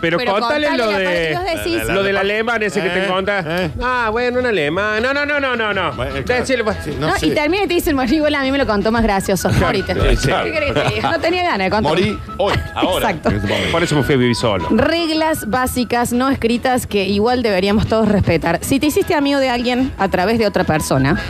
Pero, 0.00 0.18
Pero 0.18 0.32
contale 0.32 0.68
contale 0.68 0.92
lo 0.92 0.98
de. 0.98 1.04
que 1.28 1.34
vos 1.36 1.44
decís. 1.64 1.88
Lo 1.88 2.02
del 2.02 2.16
alemán 2.16 2.62
ese 2.62 2.80
que 2.82 2.88
te 2.90 3.04
Eh, 3.04 3.08
conta. 3.08 3.44
eh. 3.46 3.70
Ah, 3.82 4.08
bueno, 4.10 4.38
un 4.40 4.46
alemán. 4.46 5.02
No, 5.02 5.12
no, 5.12 5.24
no, 5.26 5.40
no, 5.40 5.56
no, 5.56 5.72
no. 5.74 5.92
Bueno, 5.92 6.12
claro. 6.24 6.40
Decile, 6.42 6.64
pues. 6.64 6.76
Sí, 6.84 6.96
No, 6.98 7.08
no 7.08 7.16
sé. 7.16 7.26
y 7.26 7.30
termina 7.34 7.64
y 7.64 7.68
te 7.68 7.74
dicen, 7.74 7.96
bueno, 7.96 8.12
igual 8.14 8.34
a 8.34 8.42
mí 8.42 8.52
me 8.52 8.58
lo 8.58 8.66
contó 8.66 8.92
más 8.92 9.02
gracioso. 9.02 9.50
Morite. 9.50 9.94
Sí, 9.94 10.00
¿Qué 10.00 10.16
claro. 10.28 10.52
querés 10.52 10.72
que 10.72 10.80
te 10.80 10.94
diga? 10.94 11.10
No 11.12 11.20
tenía 11.20 11.42
ganas 11.42 11.66
de 11.66 11.70
contar. 11.70 11.90
Morí 11.92 12.18
hoy, 12.36 12.54
ahora. 12.74 13.10
Exacto. 13.10 13.28
En 13.30 13.36
este 13.36 13.48
momento. 13.48 13.72
Por 13.72 13.82
eso 13.82 13.96
me 13.96 14.02
fui 14.02 14.14
a 14.14 14.18
vivir 14.18 14.34
solo. 14.36 14.68
Reglas 14.70 15.48
básicas 15.48 16.12
no 16.12 16.28
escritas 16.30 16.86
que 16.86 17.04
igual 17.04 17.42
deberíamos 17.42 17.86
todos 17.86 18.08
respetar. 18.08 18.58
Si 18.62 18.78
te 18.80 18.86
hiciste 18.86 19.14
amigo 19.14 19.38
de 19.40 19.48
alguien 19.50 19.92
a 19.98 20.08
través 20.08 20.38
de 20.38 20.46
otra 20.46 20.64
persona, 20.64 21.20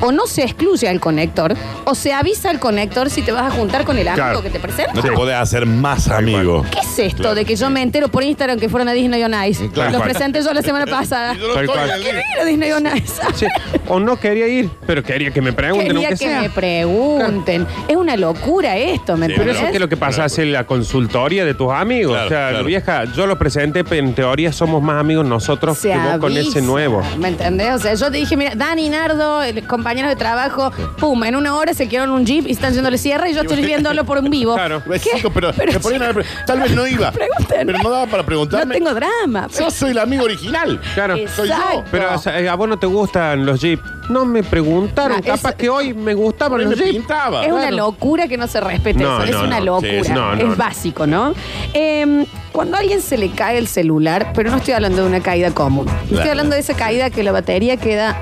o 0.00 0.12
no 0.12 0.26
se 0.26 0.42
excluye 0.42 0.88
al 0.88 1.00
conector, 1.00 1.54
o 1.84 1.94
se 1.94 2.12
avisa 2.12 2.50
al 2.50 2.58
conector 2.58 3.08
si 3.10 3.22
te 3.22 3.32
vas 3.32 3.44
a 3.44 3.50
juntar 3.50 3.84
con 3.84 3.96
el 3.96 4.08
amigo 4.08 4.24
Claro. 4.26 4.42
que 4.42 4.50
te 4.50 4.58
presenta. 4.60 4.92
No 4.92 5.02
te 5.02 5.08
Sí. 5.08 5.14
podés 5.14 5.36
hacer 5.36 5.66
más 5.66 6.08
amigo. 6.08 6.64
¿Qué 6.70 6.80
es 6.80 6.98
esto 6.98 7.18
Claro. 7.22 7.34
de 7.36 7.44
que 7.44 7.56
yo 7.56 7.70
me 7.70 7.80
entero 7.82 8.08
por 8.14 8.22
Instagram 8.24 8.58
que 8.58 8.68
fueron 8.68 8.88
a 8.88 8.92
Disney 8.92 9.22
on 9.24 9.34
Ice? 9.46 9.68
Claro. 9.70 9.90
Los 9.92 10.02
presenté 10.02 10.40
yo 10.42 10.52
la 10.54 10.62
semana 10.62 10.86
pasada. 10.86 11.34
Y 11.34 11.38
yo 11.38 11.48
no 11.48 11.54
Tal 11.54 11.64
estoy 11.64 11.76
cual. 11.78 11.90
en 11.90 11.96
el 11.96 12.02
Quiero 12.02 12.18
link. 12.18 12.26
ir 12.34 12.40
a 12.40 12.44
Disney 12.44 12.72
on 12.72 12.86
Ice. 12.96 13.22
Sí, 13.34 13.46
O 13.88 14.00
no 14.00 14.18
quería 14.18 14.46
ir, 14.48 14.70
pero 14.86 15.02
quería 15.02 15.30
que 15.32 15.42
me 15.42 15.52
pregunten, 15.52 15.88
Quería 15.88 16.08
aunque 16.08 16.24
que 16.24 16.30
sea. 16.30 16.40
me 16.42 16.50
pregunten. 16.50 17.66
Es 17.88 17.96
una 17.96 18.16
locura 18.16 18.76
esto, 18.76 19.16
¿me 19.16 19.26
Sí, 19.26 19.34
Pero 19.36 19.50
eso 19.52 19.66
es 19.66 19.72
que 19.72 19.78
lo 19.78 19.88
que 19.88 19.96
pasa 19.96 20.26
es 20.26 20.38
la 20.38 20.64
consultoría 20.64 21.44
de 21.44 21.54
tus 21.54 21.72
amigos. 21.72 22.12
Claro, 22.12 22.26
o 22.26 22.28
sea, 22.28 22.48
claro. 22.50 22.64
vieja, 22.64 23.04
yo 23.16 23.26
lo 23.26 23.36
presenté, 23.38 23.84
pero 23.84 24.06
en 24.06 24.14
teoría 24.14 24.52
somos 24.52 24.82
más 24.82 25.00
amigos 25.00 25.26
nosotros 25.26 25.78
Se 25.78 25.90
que 25.90 25.96
vos 25.98 26.18
con 26.18 26.32
avisa, 26.32 26.50
ese 26.50 26.62
nuevo. 26.62 27.02
¿Me 27.18 27.28
entendés? 27.28 27.72
O 27.74 27.78
sea, 27.78 27.94
yo 27.94 28.10
te 28.10 28.18
dije, 28.18 28.36
mira, 28.36 28.52
Dani, 28.54 28.88
Nardo, 28.88 29.42
el- 29.42 29.66
compañeros 29.66 30.10
de 30.10 30.16
trabajo, 30.16 30.70
pum, 30.98 31.24
en 31.24 31.36
una 31.36 31.56
hora 31.56 31.74
se 31.74 31.88
quedaron 31.88 32.10
un 32.14 32.24
jeep 32.26 32.46
y 32.46 32.52
están 32.52 32.72
yéndole 32.74 32.98
cierre 32.98 33.30
y 33.30 33.34
yo 33.34 33.42
estoy 33.42 33.64
viéndolo 33.64 34.04
por 34.04 34.18
un 34.18 34.30
vivo. 34.30 34.54
Claro. 34.64 34.82
¿Qué? 34.84 34.98
chico, 35.16 35.30
pero, 35.30 35.48
me 35.48 36.14
pre- 36.14 36.24
tal 36.46 36.60
vez 36.60 36.70
no 36.72 36.86
iba. 36.86 37.10
Pregunten. 37.10 37.66
Pero 37.66 37.78
no 37.82 37.90
daba 37.90 38.03
para 38.06 38.22
No 38.22 38.26
preguntarme. 38.26 38.74
tengo 38.74 38.94
drama. 38.94 39.48
Yo 39.58 39.70
soy 39.70 39.90
el 39.92 39.98
amigo 39.98 40.24
original. 40.24 40.80
Claro. 40.94 41.16
Soy 41.34 41.48
yo. 41.48 41.54
Exacto. 41.54 41.84
Pero 41.90 42.14
o 42.14 42.18
sea, 42.18 42.38
eh, 42.40 42.48
a 42.48 42.54
vos 42.54 42.68
no 42.68 42.78
te 42.78 42.86
gustan 42.86 43.44
los 43.46 43.60
jeeps. 43.60 43.82
No 44.10 44.24
me 44.24 44.42
preguntaron. 44.42 45.18
No, 45.18 45.22
Capaz 45.22 45.50
es- 45.50 45.54
que 45.56 45.68
hoy 45.68 45.94
me 45.94 46.14
gustaban 46.14 46.58
Pero 46.58 46.70
los 46.70 46.78
me 46.78 46.84
jeeps. 46.84 46.98
pintaba. 46.98 47.44
Es 47.44 47.50
una 47.52 47.60
Claro. 47.68 47.76
locura 47.76 48.28
que 48.28 48.36
no 48.36 48.46
se 48.46 48.60
respete 48.60 49.02
No, 49.02 49.22
eso. 49.22 49.32
no, 49.32 49.38
es 49.38 49.46
una 49.46 49.58
no. 49.60 49.64
locura. 49.66 49.90
Sí, 49.90 49.96
es- 49.96 50.10
no, 50.10 50.34
no, 50.36 50.42
es 50.42 50.48
no. 50.48 50.56
básico, 50.56 51.06
¿no? 51.06 51.34
Eh, 51.72 52.26
cuando 52.52 52.76
a 52.76 52.80
alguien 52.80 53.00
se 53.00 53.16
le 53.18 53.30
cae 53.30 53.58
el 53.58 53.66
celular, 53.68 54.32
pero 54.34 54.50
no 54.50 54.58
estoy 54.58 54.74
hablando 54.74 55.02
de 55.02 55.08
una 55.08 55.20
caída 55.20 55.50
común. 55.52 55.88
Estoy 55.88 56.16
Claro. 56.16 56.30
hablando 56.30 56.54
de 56.54 56.60
esa 56.60 56.74
caída 56.74 57.10
que 57.10 57.22
la 57.22 57.32
batería 57.32 57.76
queda 57.76 58.16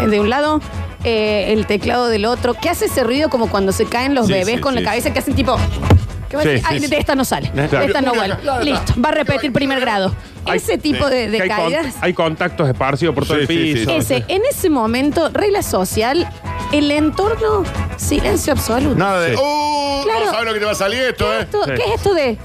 eh, 0.00 0.06
de 0.06 0.18
un 0.20 0.28
lado, 0.30 0.60
eh, 1.04 1.52
el 1.52 1.66
teclado 1.66 2.08
del 2.08 2.24
otro, 2.24 2.54
que 2.54 2.68
hace 2.70 2.86
ese 2.86 3.04
ruido 3.04 3.28
como 3.28 3.48
cuando 3.50 3.72
se 3.72 3.84
caen 3.84 4.14
los 4.14 4.26
Sí, 4.26 4.32
bebés 4.32 4.54
sí, 4.56 4.60
con 4.60 4.74
sí, 4.74 4.80
la 4.80 4.88
cabeza 4.90 5.12
que 5.12 5.18
hacen 5.18 5.34
tipo. 5.34 5.56
¿Qué 6.34 6.36
va 6.36 6.40
a 6.40 6.44
Sí, 6.44 6.48
decir? 6.50 6.66
sí, 6.68 6.74
Ay, 6.74 6.80
sí. 6.80 6.86
de 6.88 6.98
esta 6.98 7.14
no 7.14 7.24
sale. 7.24 7.50
Claro. 7.50 7.78
De 7.78 7.86
esta 7.86 8.00
no 8.00 8.14
vuelve. 8.14 8.36
Listo, 8.64 8.94
va 9.02 9.08
a 9.08 9.12
repetir 9.12 9.52
primer 9.52 9.80
grado. 9.80 10.14
Hay- 10.46 10.58
Ese 10.58 10.76
tipo 10.76 11.08
de, 11.08 11.30
de 11.30 11.36
Que 11.38 11.42
hay, 11.44 11.48
con- 11.48 11.72
caídas. 11.72 11.94
hay 12.00 12.12
contactos 12.12 12.68
esparcidos 12.68 13.14
por 13.14 13.24
todo 13.26 13.36
Sí, 13.38 13.42
el 13.42 13.48
sí, 13.48 13.54
sí, 13.72 13.74
piso. 13.86 13.90
Ese, 13.96 14.24
en 14.28 14.42
ese 14.50 14.68
momento, 14.68 15.30
regla 15.30 15.62
social, 15.62 16.28
el 16.72 16.90
entorno, 16.90 17.64
silencio 17.96 18.52
absoluto. 18.52 18.94
Nada 18.96 19.20
de. 19.20 19.36
Sí. 19.36 19.42
¡Uh! 19.42 20.02
Claro. 20.04 20.24
No 20.26 20.30
sabes 20.32 20.46
lo 20.46 20.52
que 20.52 20.58
te 20.58 20.64
va 20.66 20.72
a 20.72 20.74
salir 20.74 21.00
esto, 21.02 21.24
¿Qué, 21.24 21.32
¿eh? 21.32 21.38
es 21.38 21.44
esto, 21.44 21.64
Sí. 21.64 21.70
qué 21.76 21.82
es 21.82 21.94
esto 21.94 22.14
de.? 22.14 22.38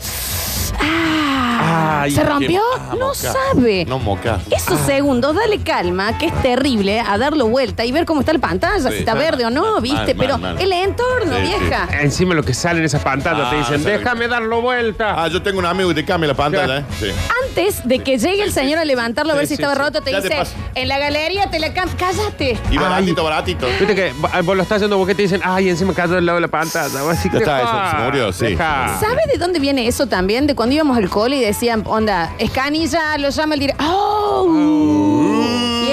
Ah, 0.81 2.01
Ay, 2.03 2.11
¿Se 2.11 2.21
qué- 2.21 2.27
rompió? 2.27 2.61
ah, 2.77 2.95
no 2.97 3.07
moca. 3.07 3.15
sabe. 3.15 3.85
No 3.85 3.99
moca. 3.99 4.39
Esos 4.49 4.79
segundos, 4.81 5.35
dale 5.35 5.59
calma, 5.61 6.17
que 6.17 6.27
es 6.27 6.41
terrible, 6.41 6.99
a 7.01 7.17
darlo 7.17 7.47
vuelta 7.47 7.83
y 7.85 7.91
ver 7.91 8.05
cómo 8.05 8.21
está 8.21 8.31
la 8.33 8.39
pantalla, 8.39 8.79
Sí, 8.89 8.93
si 8.93 8.99
está 8.99 9.13
mal, 9.15 9.23
verde 9.23 9.45
o 9.45 9.49
no, 9.49 9.73
mal, 9.73 9.81
¿viste? 9.81 9.97
mal, 10.13 10.15
Pero 10.17 10.37
mal. 10.37 10.59
el 10.59 10.71
entorno, 10.71 11.35
Sí, 11.37 11.41
sí. 11.45 11.47
vieja. 11.59 11.87
Encima 12.01 12.33
lo 12.35 12.43
que 12.43 12.53
sale 12.53 12.79
en 12.79 12.85
esas 12.85 13.03
pantallas 13.03 13.47
Ah, 13.47 13.49
te 13.51 13.57
dicen, 13.57 13.83
lo 13.83 13.85
que- 13.89 13.97
déjame 13.97 14.27
darlo 14.27 14.61
vuelta. 14.61 15.21
Ah, 15.21 15.27
yo 15.27 15.41
tengo 15.41 15.59
un 15.59 15.65
amigo 15.65 15.89
que 15.89 15.95
te 15.95 16.05
cambia 16.05 16.29
la 16.29 16.33
pantalla, 16.35 16.79
¿eh? 16.79 16.85
Sí. 16.99 17.07
Antes 17.49 17.81
de 17.87 17.99
que 17.99 18.17
llegue 18.19 18.43
el 18.43 18.51
señor 18.51 18.77
a 18.79 18.85
levantarlo 18.85 19.33
a 19.33 19.35
ver 19.35 19.45
Sí, 19.47 19.55
si 19.55 19.57
sí, 19.57 19.61
estaba 19.63 19.73
sí. 19.73 19.79
roto, 19.81 20.01
te 20.03 20.11
Ya 20.11 20.21
te 20.21 20.29
dice, 20.29 20.43
en 20.75 20.87
la 20.87 20.99
galería 20.99 21.49
te 21.49 21.57
la 21.59 21.73
cam... 21.73 21.89
¡Cállate! 21.97 22.51
Y 22.69 22.73
Ay. 22.73 22.77
baratito, 22.77 23.23
baratito. 23.23 23.67
Viste 23.79 23.95
que 23.95 24.13
va- 24.23 24.41
vos 24.43 24.55
lo 24.55 24.61
estás 24.63 24.75
haciendo 24.77 24.97
porque 24.97 25.15
te 25.15 25.23
dicen, 25.23 25.41
ay, 25.43 25.69
encima 25.69 25.93
cayó 25.93 26.15
al 26.17 26.25
lado 26.25 26.35
de 26.37 26.41
la 26.41 26.47
pantalla. 26.47 27.01
Vos 27.01 27.17
decís, 27.17 27.31
Ya 27.33 27.39
está, 27.39 27.57
"Deja, 27.57 27.87
eso, 27.89 27.97
se 27.97 28.03
murió, 28.03 28.31
sí. 28.33 28.45
deja". 28.45 28.97
¿Sabe 28.99 29.21
de 29.31 29.37
dónde 29.39 29.59
viene 29.59 29.87
eso 29.87 30.05
también? 30.05 30.45
De 30.45 30.53
cuando 30.55 30.75
íbamos 30.75 30.95
al 30.97 31.09
cole 31.09 31.37
y 31.37 31.41
decían, 31.41 31.83
onda, 31.87 32.31
escanilla, 32.37 33.17
lo 33.17 33.29
llama 33.29 33.55
el 33.55 33.59
director. 33.61 33.85
¡Oh! 33.89 35.18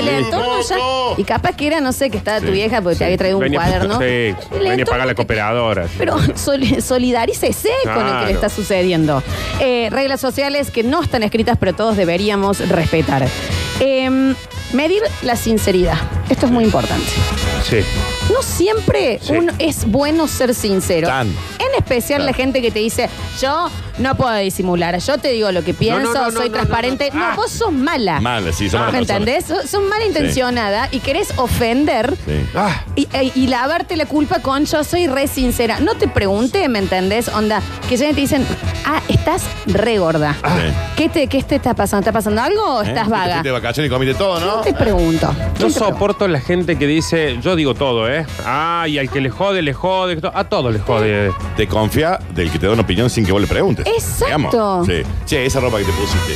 Y 0.07 0.15
el 0.15 0.25
sí. 0.25 0.31
entorno 0.31 0.61
ya. 0.63 0.77
Coco. 0.77 1.15
Y 1.19 1.25
capaz 1.25 1.57
que 1.57 1.67
era, 1.67 1.81
no 1.81 1.93
sé, 1.93 2.11
que 2.11 2.17
estaba 2.19 2.41
tu 2.41 2.51
vieja 2.53 2.81
porque 2.83 2.97
te 2.97 3.05
había 3.05 3.17
traído 3.17 3.39
un 3.39 3.45
Venía- 3.45 3.61
cuaderno. 3.61 3.99
Sí, 3.99 4.05
El 4.05 4.35
venía 4.53 4.71
a 4.71 4.73
entorno 4.75 4.91
pagar 4.91 5.07
la 5.07 5.13
te- 5.13 5.17
cooperadora. 5.17 5.87
Pero 5.99 6.17
sol- 6.37 6.83
solidarícese 6.83 7.71
con 7.85 7.95
lo 7.95 8.01
que 8.01 8.07
Claro. 8.07 8.27
le 8.27 8.33
está 8.33 8.49
sucediendo. 8.49 9.23
Eh, 9.61 9.89
reglas 9.91 10.21
sociales 10.21 10.71
que 10.71 10.83
no 10.83 11.03
están 11.03 11.23
escritas, 11.23 11.57
pero 11.59 11.75
todos 11.75 11.97
deberíamos 11.97 12.67
respetar. 12.69 13.27
Eh, 13.81 14.35
medir 14.73 15.03
la 15.23 15.37
sinceridad. 15.37 15.97
Esto 16.29 16.47
es 16.47 16.53
muy 16.53 16.65
importante. 16.65 17.07
Sí. 17.69 17.79
No 18.33 18.43
siempre 18.43 19.19
Sí. 19.23 19.33
uno 19.33 19.53
es 19.59 19.85
bueno 19.91 20.27
ser 20.27 20.55
sincero. 20.55 21.07
Tan. 21.09 21.29
En 21.29 21.75
especial 21.79 22.25
la 22.27 22.33
gente 22.33 22.61
que 22.63 22.71
te 22.71 22.79
dice, 22.81 23.09
yo 23.41 23.69
no 23.99 24.15
puedo 24.17 24.35
disimular, 24.37 24.99
yo 24.99 25.19
te 25.19 25.29
digo 25.29 25.51
lo 25.53 25.63
que 25.63 25.73
pienso, 25.75 26.13
no, 26.13 26.31
no, 26.31 26.39
soy 26.39 26.49
no, 26.49 26.55
transparente. 26.55 27.11
no, 27.13 27.19
No, 27.19 27.25
no, 27.25 27.31
no. 27.31 27.37
vos 27.37 27.51
sos 27.51 27.73
mala. 27.73 28.21
Mala, 28.21 28.53
sí, 28.53 28.69
sos 28.69 28.81
mala 28.81 28.93
¿Me 28.93 28.99
entendés? 28.99 29.45
Sos, 29.47 29.69
sos 29.71 29.83
malintencionada 29.83 30.89
y 30.91 30.99
querés 31.01 31.29
ofender 31.37 32.17
Sí. 32.27 32.47
Ah, 32.55 32.83
y, 32.97 33.09
e- 33.13 33.33
y 33.35 33.47
lavarte 33.47 33.97
la 33.97 34.07
culpa 34.07 34.41
con 34.41 34.65
yo 34.65 34.83
soy 34.85 35.07
re 35.07 35.29
sincera. 35.29 35.79
No 35.81 35.95
te 35.95 36.09
pregunté, 36.09 36.69
¿me 36.69 36.79
entendés? 36.79 37.29
Onda, 37.29 37.61
que 37.89 37.97
ya 37.97 38.09
te 38.09 38.15
dicen, 38.15 38.45
ah, 38.85 39.01
estás 39.09 39.43
re 39.67 39.99
gorda. 39.99 40.35
Sí. 40.43 40.73
¿Qué, 40.97 41.09
te, 41.09 41.27
¿Qué 41.29 41.43
te 41.43 41.57
está 41.57 41.75
pasando? 41.75 42.01
¿Está 42.01 42.13
pasando 42.13 42.43
algo 42.43 42.63
o 42.65 42.83
¿Eh? 42.83 42.89
estás 42.89 43.05
Te 43.05 43.11
vaga? 43.11 43.43
de 43.43 43.51
vacaciones 43.51 43.91
y 43.91 43.93
comiste 43.95 44.15
todo, 44.15 44.41
¿no? 44.41 44.57
No 44.57 44.61
te 44.63 44.73
pregunto. 44.75 45.33
no 45.33 45.67
te 45.67 45.71
soporto 45.71 46.16
a 46.25 46.29
la 46.29 46.41
gente 46.41 46.77
que 46.77 46.87
dice, 46.87 47.39
yo 47.43 47.55
digo 47.57 47.75
todo, 47.75 48.11
¿eh? 48.11 48.25
Ah, 48.45 48.87
y 48.89 48.99
al 48.99 49.11
que 49.11 49.21
le 49.21 49.31
jode, 49.31 49.63
le 49.63 49.73
jode. 49.75 50.19
A 50.35 50.45
todos 50.45 50.73
les 50.73 50.83
jode. 50.83 51.33
Te 51.57 51.67
confía 51.69 52.19
del 52.35 52.51
que 52.51 52.59
te 52.59 52.67
da 52.67 52.73
una 52.73 52.83
opinión 52.83 53.11
sin 53.11 53.25
que 53.27 53.33
vos 53.33 53.41
le 53.41 53.47
preguntes. 53.47 53.87
Exacto. 53.87 54.25
Digamos. 54.27 54.87
Sí. 54.87 55.03
Che, 55.27 55.47
esa 55.47 55.61
ropa 55.61 55.79
que 55.79 55.85
te 55.85 55.93
pusiste. 55.93 56.33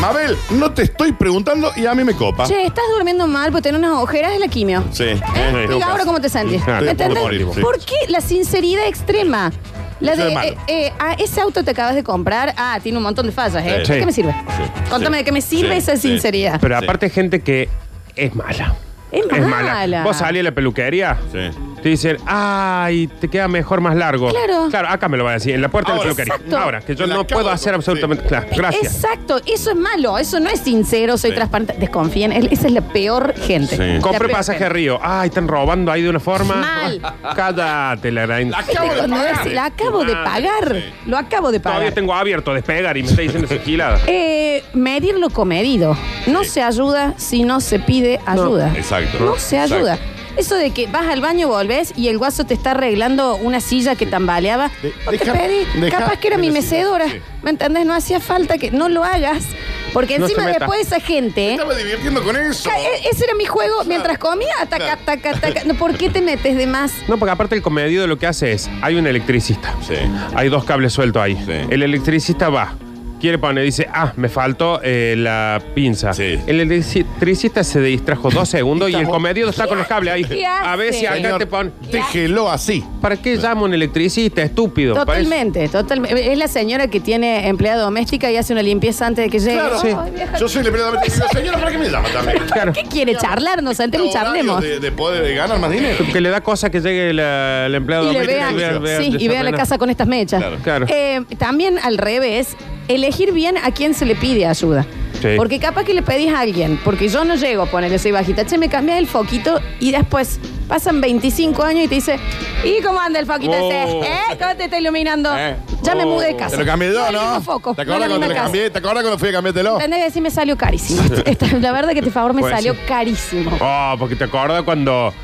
Mabel, 0.00 0.36
no 0.50 0.70
te 0.72 0.82
estoy 0.82 1.12
preguntando 1.12 1.70
y 1.76 1.86
a 1.86 1.94
mí 1.94 2.04
me 2.04 2.14
copa. 2.14 2.46
Che, 2.46 2.66
estás 2.66 2.84
durmiendo 2.94 3.26
mal 3.26 3.50
porque 3.50 3.62
tenés 3.62 3.78
unas 3.80 4.02
ojeras 4.02 4.32
de 4.32 4.38
la 4.38 4.48
quimio. 4.48 4.84
Sí. 4.92 5.04
¿Eh? 5.04 5.68
Y 5.78 5.82
ahora 5.82 6.04
cómo 6.04 6.20
te 6.20 6.28
sentís. 6.28 6.62
Claro, 6.62 6.84
¿Me 6.84 6.94
te 6.94 7.06
puedo 7.06 7.20
entendés? 7.26 7.46
morir, 7.46 7.54
sí. 7.54 7.60
¿Por 7.60 7.78
qué 7.78 7.94
la 8.08 8.20
sinceridad 8.20 8.86
extrema? 8.86 9.50
La 9.98 10.12
Eso 10.12 10.24
de, 10.24 10.32
es 10.32 10.36
eh, 10.38 10.56
eh, 10.68 10.92
ah, 10.98 11.16
ese 11.18 11.40
auto 11.40 11.64
te 11.64 11.70
acabas 11.70 11.94
de 11.94 12.04
comprar, 12.04 12.52
ah, 12.58 12.78
tiene 12.82 12.98
un 12.98 13.04
montón 13.04 13.24
de 13.24 13.32
fallas, 13.32 13.64
¿eh? 13.64 13.80
Sí. 13.86 13.92
¿De 13.94 14.00
qué 14.00 14.04
me 14.06 14.12
sirve? 14.12 14.32
Sí. 14.32 14.62
Contame 14.90 15.16
de 15.16 15.24
qué 15.24 15.32
me 15.32 15.40
sirve 15.40 15.72
Sí. 15.72 15.78
esa 15.78 15.96
sinceridad. 15.96 16.60
Pero 16.60 16.76
aparte 16.76 17.06
hay 17.06 17.10
gente 17.12 17.40
que 17.40 17.70
es 18.14 18.34
mala. 18.34 18.74
Es 19.16 19.46
mala. 19.46 20.02
Vos 20.04 20.16
salís 20.18 20.40
a 20.40 20.44
la 20.44 20.52
peluquería, 20.52 21.16
Sí. 21.32 21.50
Te 21.82 21.88
dicen, 21.90 22.16
ay, 22.26 23.06
te 23.06 23.28
queda 23.28 23.48
mejor 23.48 23.80
más 23.80 23.94
largo. 23.96 24.28
Claro. 24.30 24.66
Claro, 24.70 24.88
acá 24.88 25.08
me 25.08 25.16
lo 25.16 25.24
van 25.24 25.32
a 25.32 25.34
decir, 25.34 25.54
en 25.54 25.62
la 25.62 25.68
puerta 25.68 25.92
Ahora, 25.92 26.02
de 26.04 26.08
la 26.10 26.14
peluquería. 26.14 26.34
exacto. 26.36 26.58
Ahora, 26.58 26.80
que 26.80 26.94
yo 26.96 27.04
En 27.04 27.10
la 27.10 27.16
no 27.16 27.26
puedo 27.26 27.50
hacer 27.50 27.72
sí. 27.72 27.76
absolutamente. 27.76 28.24
Claro, 28.26 28.46
gracias. 28.56 28.94
Exacto, 28.94 29.40
eso 29.46 29.70
es 29.70 29.76
malo, 29.76 30.18
eso 30.18 30.40
no 30.40 30.48
es 30.50 30.60
sincero, 30.60 31.16
soy 31.18 31.30
Sí. 31.30 31.36
transparente. 31.36 31.74
Desconfíen, 31.78 32.32
esa 32.32 32.66
es 32.66 32.72
la 32.72 32.80
peor 32.80 33.34
gente. 33.36 33.76
Sí. 33.76 33.82
La 33.94 34.00
Compre 34.00 34.20
peor 34.26 34.30
pasaje 34.32 34.56
a 34.58 34.66
gente. 34.66 34.74
Río. 34.74 34.98
Ay, 35.02 35.28
están 35.28 35.46
robando 35.48 35.92
ahí 35.92 36.02
de 36.02 36.10
una 36.10 36.20
forma. 36.20 36.54
Mal. 36.56 37.00
Cállate, 37.36 38.10
la 38.12 38.26
gran. 38.26 38.50
La 38.50 38.58
¿Viste 38.58 38.72
acabo 38.72 38.88
de 38.92 38.98
cuando 38.98 39.16
pagar. 39.16 39.36
decís, 39.38 39.52
la 39.54 39.64
acabo 39.66 40.04
de 40.04 40.14
Madre, 40.14 40.24
pagar, 40.24 40.74
sí. 40.76 40.84
lo 41.10 41.18
acabo 41.18 41.52
de 41.52 41.60
Todavía 41.60 41.80
pagar. 41.80 41.94
tengo 41.94 42.14
abierto 42.14 42.54
despegar 42.54 42.96
y 42.96 43.02
me 43.02 43.08
está 43.10 43.22
diciendo 43.22 43.46
esa 43.52 43.62
gilada. 43.62 43.98
Eh, 44.08 44.64
medir 44.72 45.16
lo 45.18 45.28
comedido. 45.30 45.96
No 46.26 46.42
Sí. 46.44 46.50
se 46.50 46.62
ayuda 46.62 47.12
si 47.18 47.42
no 47.42 47.60
se 47.60 47.78
pide 47.78 48.20
ayuda. 48.26 48.72
Exacto. 48.74 49.18
No 49.24 49.36
se 49.38 49.56
Exacto. 49.62 49.98
Eso 50.36 50.54
de 50.56 50.70
que 50.70 50.86
vas 50.86 51.06
al 51.08 51.20
baño, 51.20 51.48
volvés 51.48 51.92
y 51.96 52.08
el 52.08 52.18
guaso 52.18 52.44
te 52.44 52.54
está 52.54 52.72
arreglando 52.72 53.36
una 53.36 53.60
silla 53.60 53.94
que 53.94 54.06
tambaleaba. 54.06 54.70
De- 54.82 54.92
no 55.04 55.10
te 55.12 55.18
pedí. 55.18 55.80
deja 55.80 55.98
Capaz 55.98 56.18
que 56.18 56.28
era 56.28 56.36
mi 56.38 56.50
mecedora. 56.50 57.08
Sí. 57.08 57.20
¿Me 57.42 57.50
entendés? 57.50 57.86
No 57.86 57.94
hacía 57.94 58.20
falta 58.20 58.58
que 58.58 58.70
no 58.70 58.88
lo 58.88 59.04
hagas. 59.04 59.44
Porque 59.92 60.18
No 60.18 60.26
encima 60.26 60.46
después 60.48 60.80
esa 60.80 61.00
gente. 61.00 61.52
Estaba 61.52 61.74
divirtiendo 61.74 62.22
con 62.22 62.36
eso. 62.36 62.68
E- 62.68 63.08
Ese 63.10 63.24
era 63.24 63.34
mi 63.34 63.46
juego 63.46 63.84
mientras 63.84 64.18
comía. 64.18 64.52
Ataca, 64.60 64.84
Claro. 64.84 65.00
ataca, 65.02 65.30
ataca. 65.30 65.64
No, 65.64 65.74
¿Por 65.74 65.96
qué 65.96 66.10
te 66.10 66.20
metes 66.20 66.56
de 66.56 66.66
más? 66.66 66.92
No, 67.08 67.16
porque 67.18 67.30
aparte 67.32 67.54
el 67.54 67.62
comedido 67.62 68.06
lo 68.06 68.18
que 68.18 68.26
hace 68.26 68.52
es, 68.52 68.68
hay 68.82 68.96
un 68.96 69.06
electricista. 69.06 69.74
Sí. 69.86 69.94
Hay 70.34 70.48
dos 70.50 70.64
cables 70.64 70.92
sueltos 70.92 71.22
ahí. 71.22 71.36
Sí. 71.36 71.52
El 71.70 71.82
electricista 71.82 72.50
va, 72.50 72.74
quiere 73.20 73.38
poner, 73.38 73.64
dice, 73.64 73.88
ah, 73.92 74.12
me 74.16 74.28
faltó 74.28 74.80
eh, 74.82 75.14
la 75.16 75.60
pinza. 75.74 76.12
Sí. 76.12 76.38
El 76.46 76.60
electricista 76.60 77.64
se 77.64 77.80
distrajo 77.80 78.30
dos 78.30 78.48
segundos 78.48 78.90
y 78.90 78.94
el 78.94 79.06
comedido 79.06 79.50
está 79.50 79.66
con 79.66 79.78
los 79.78 79.86
cables 79.86 80.14
ahí. 80.14 80.24
¿Qué 80.24 80.46
A 80.46 80.76
ver 80.76 80.94
si 80.94 81.06
acá 81.06 81.38
te 81.38 81.46
pone. 81.46 81.70
Déjelo 81.90 82.50
así. 82.50 82.84
¿Para 83.00 83.16
qué 83.16 83.36
llamo 83.36 83.64
un 83.64 83.74
electricista, 83.74 84.42
estúpido? 84.42 84.94
Totalmente, 84.94 85.68
totalmente. 85.68 86.32
Es 86.32 86.38
la 86.38 86.48
señora 86.48 86.88
que 86.88 87.00
tiene 87.00 87.48
empleada 87.48 87.82
doméstica 87.82 88.30
y 88.30 88.36
hace 88.36 88.52
una 88.52 88.62
limpieza 88.62 89.06
antes 89.06 89.24
de 89.24 89.30
que 89.30 89.38
llegue. 89.38 89.54
Claro. 89.54 89.80
Sí. 89.80 89.88
Ay, 89.96 90.10
vieja, 90.12 90.38
Yo 90.38 90.48
soy 90.48 90.60
el 90.60 90.66
empleado 90.68 90.92
de 90.92 91.10
Señora, 91.10 91.58
¿para 91.58 91.70
qué 91.70 91.78
me 91.78 91.88
llama 91.88 92.08
también? 92.08 92.42
Claro. 92.56 92.72
¿Qué 92.72 92.84
quiere 92.84 93.16
charlar? 93.16 93.62
Nos 93.62 93.76
sentemos 93.76 94.08
y 94.08 94.12
charlemos. 94.12 94.62
De, 94.62 94.78
de 94.78 94.92
poder 94.92 95.34
ganar 95.34 95.58
más 95.58 95.70
dinero. 95.70 96.04
Que 96.12 96.20
le 96.20 96.30
da 96.30 96.40
cosa 96.40 96.70
que 96.70 96.80
llegue 96.80 97.12
la, 97.12 97.66
el 97.66 97.74
empleado 97.74 98.10
Y 98.10 98.14
le 98.14 98.26
vean, 98.26 98.56
sí, 98.98 99.16
y 99.18 99.28
vea 99.28 99.42
la 99.42 99.52
casa 99.52 99.78
con 99.78 99.90
estas 99.90 100.06
mechas. 100.06 100.40
Claro. 100.40 100.56
Claro. 100.62 100.86
Eh, 100.88 101.22
también 101.38 101.78
al 101.82 101.98
revés, 101.98 102.56
elegir 102.88 103.32
bien 103.32 103.56
a 103.58 103.70
quién 103.72 103.94
se 103.94 104.04
le 104.06 104.14
pide 104.14 104.46
ayuda. 104.46 104.86
Sí. 105.20 105.28
Porque 105.36 105.58
capaz 105.58 105.84
que 105.84 105.94
le 105.94 106.02
pedís 106.02 106.30
a 106.30 106.40
alguien, 106.40 106.78
porque 106.84 107.08
yo 107.08 107.24
no 107.24 107.36
llego 107.36 107.62
a 107.62 107.66
ponerle 107.66 107.98
soy 107.98 108.12
bajita, 108.12 108.44
che, 108.44 108.58
me 108.58 108.68
cambias 108.68 108.98
el 108.98 109.06
foquito 109.06 109.60
y 109.80 109.90
después 109.90 110.38
pasan 110.68 111.00
25 111.00 111.62
años 111.62 111.84
y 111.84 111.88
te 111.88 111.94
dice, 111.94 112.18
¿y 112.64 112.82
cómo 112.82 113.00
anda 113.00 113.18
el 113.18 113.24
foquito 113.26 113.52
Oh. 113.58 113.70
ese? 113.70 113.98
¿Eh? 114.00 114.36
¿Cómo 114.38 114.54
te 114.56 114.64
está 114.64 114.78
iluminando? 114.78 115.34
Eh. 115.34 115.56
Ya 115.82 115.94
me 115.94 116.04
Oh. 116.04 116.08
mudé 116.08 116.26
de 116.28 116.36
casa. 116.36 116.50
Te 116.56 116.58
lo 116.58 116.66
cambié 116.66 116.88
No 116.88 116.94
yo, 116.94 117.06
el 117.06 117.12
mismo 117.14 117.30
¿no? 117.34 117.40
foco, 117.40 117.74
¿Te 117.74 117.84
no 117.84 117.90
la 117.90 117.94
acuerdas 117.96 118.08
cuando 118.10 118.18
misma 118.26 118.34
casa. 118.34 118.42
cambié? 118.44 118.70
¿Te 118.70 118.78
acuerdas 118.78 119.02
cuando 119.04 119.18
fui 119.18 119.28
a 119.28 119.32
cambiártelo? 119.32 119.74
¿Entendés? 119.76 120.04
Decir, 120.04 120.22
me 120.22 120.30
salió 120.30 120.56
carísimo. 120.58 121.02
Esta- 121.24 121.46
la 121.58 121.72
verdad 121.72 121.92
que 121.92 122.00
este 122.00 122.10
favor 122.10 122.34
me 122.34 122.42
Pues 122.42 122.52
salió 122.54 122.74
sí. 122.74 122.80
carísimo. 122.86 123.52
Oh, 123.58 123.94
porque 123.98 124.16
te 124.16 124.24
acuerdas 124.24 124.62
cuando 124.64 125.14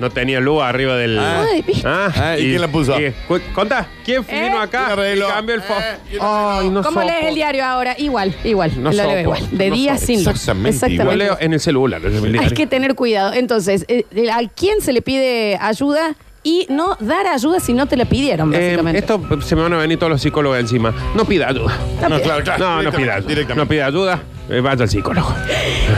no 0.00 0.10
tenía 0.10 0.40
luz 0.40 0.62
arriba 0.62 0.96
del. 0.96 1.18
Ah. 1.18 1.44
Ay, 1.52 1.62
¿viste? 1.62 1.86
Ah, 1.86 2.36
¿y 2.38 2.42
quién 2.48 2.60
la 2.60 2.68
puso? 2.68 2.98
y- 3.00 3.12
cu- 3.28 3.40
¿Contá? 3.54 3.86
¿Quién 4.04 4.24
¿Eh? 4.28 4.42
vino 4.44 4.60
acá? 4.60 4.86
¿Quién 4.86 4.98
arregló? 4.98 5.28
Y 5.28 5.32
cambió 5.32 5.54
el 5.54 5.62
foco. 5.62 5.80
Eh, 5.80 5.96
¿quién 6.08 6.20
Ay, 6.24 6.70
no 6.70 6.82
¿Cómo 6.82 7.02
lees 7.02 7.26
el 7.26 7.34
diario 7.34 7.64
ahora? 7.64 7.94
Igual, 7.98 8.34
igual. 8.44 8.72
No 8.82 8.90
lo 8.90 8.96
leo 8.96 9.02
soporto, 9.04 9.20
igual. 9.20 9.48
De 9.58 9.68
no 9.70 9.74
día 9.76 9.92
soporto. 9.98 10.06
sin 10.06 10.24
luz. 10.24 10.28
Exactamente 10.34 10.96
Yo 10.96 11.12
leo 11.16 11.36
en 11.40 11.52
el 11.52 11.60
celular. 11.60 12.00
el 12.04 12.38
Hay 12.38 12.50
que 12.50 12.66
tener 12.66 12.94
cuidado. 12.94 13.32
Entonces, 13.34 13.84
eh, 13.88 14.04
¿a 14.32 14.40
quién 14.56 14.80
se 14.80 14.92
le 14.92 15.02
pide 15.02 15.56
ayuda? 15.60 16.14
Y 16.42 16.66
no 16.70 16.96
dar 17.00 17.26
ayuda 17.26 17.60
si 17.60 17.74
no 17.74 17.84
te 17.84 17.98
la 17.98 18.06
pidieron, 18.06 18.54
Eh, 18.54 18.58
básicamente. 18.58 18.98
esto 19.00 19.20
se 19.42 19.54
me 19.54 19.60
van 19.60 19.74
a 19.74 19.76
venir 19.76 19.98
todos 19.98 20.10
los 20.10 20.22
psicólogos 20.22 20.58
encima. 20.58 20.94
No 21.14 21.26
pida 21.26 21.48
ayuda. 21.48 21.76
No, 22.08 22.18
claro, 22.18 22.42
claro. 22.42 22.58
No, 22.64 22.82
no 22.82 22.92
pida 22.92 23.16
ayuda. 23.16 23.28
directamente. 23.28 23.54
No 23.56 23.68
pida 23.68 23.86
ayuda. 23.86 24.22
eh, 24.48 24.60
vaya 24.60 24.82
al 24.84 24.88
psicólogo. 24.88 25.34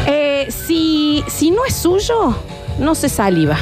Eh, 0.07 0.49
si, 0.51 1.23
si 1.29 1.53
no 1.53 1.65
es 1.65 1.75
suyo, 1.77 2.37
no 2.79 2.95
se 2.95 3.09
saliva. 3.09 3.59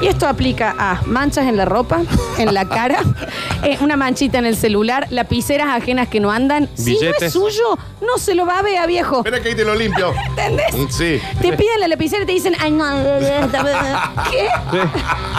Y 0.00 0.08
esto 0.08 0.26
aplica 0.26 0.74
a 0.78 1.00
manchas 1.06 1.46
en 1.46 1.56
la 1.56 1.64
ropa, 1.64 2.00
en 2.36 2.52
la 2.52 2.68
cara, 2.68 2.98
eh, 3.62 3.78
una 3.80 3.96
manchita 3.96 4.38
en 4.38 4.46
el 4.46 4.56
celular, 4.56 5.06
lapiceras 5.10 5.68
ajenas 5.68 6.08
que 6.08 6.18
no 6.18 6.30
andan. 6.32 6.68
Si 6.74 6.98
no 7.00 7.10
es 7.20 7.32
suyo, 7.32 7.78
no 8.00 8.18
se 8.18 8.34
lo 8.34 8.44
va 8.44 8.58
a 8.58 8.62
ver 8.62 8.78
a 8.78 8.86
viejo. 8.86 9.18
Espera 9.18 9.40
que 9.40 9.50
ahí 9.50 9.54
te 9.54 9.64
lo 9.64 9.74
limpio. 9.76 10.12
¿Entendés? 10.30 10.74
Mm, 10.74 10.88
Sí. 10.90 11.20
Te 11.40 11.52
piden 11.52 11.78
la 11.80 11.88
lapicera 11.88 12.24
y 12.24 12.26
te 12.26 12.32
dicen, 12.32 12.54
ay, 12.60 12.72
no, 12.72 12.84
¿qué? 14.30 14.48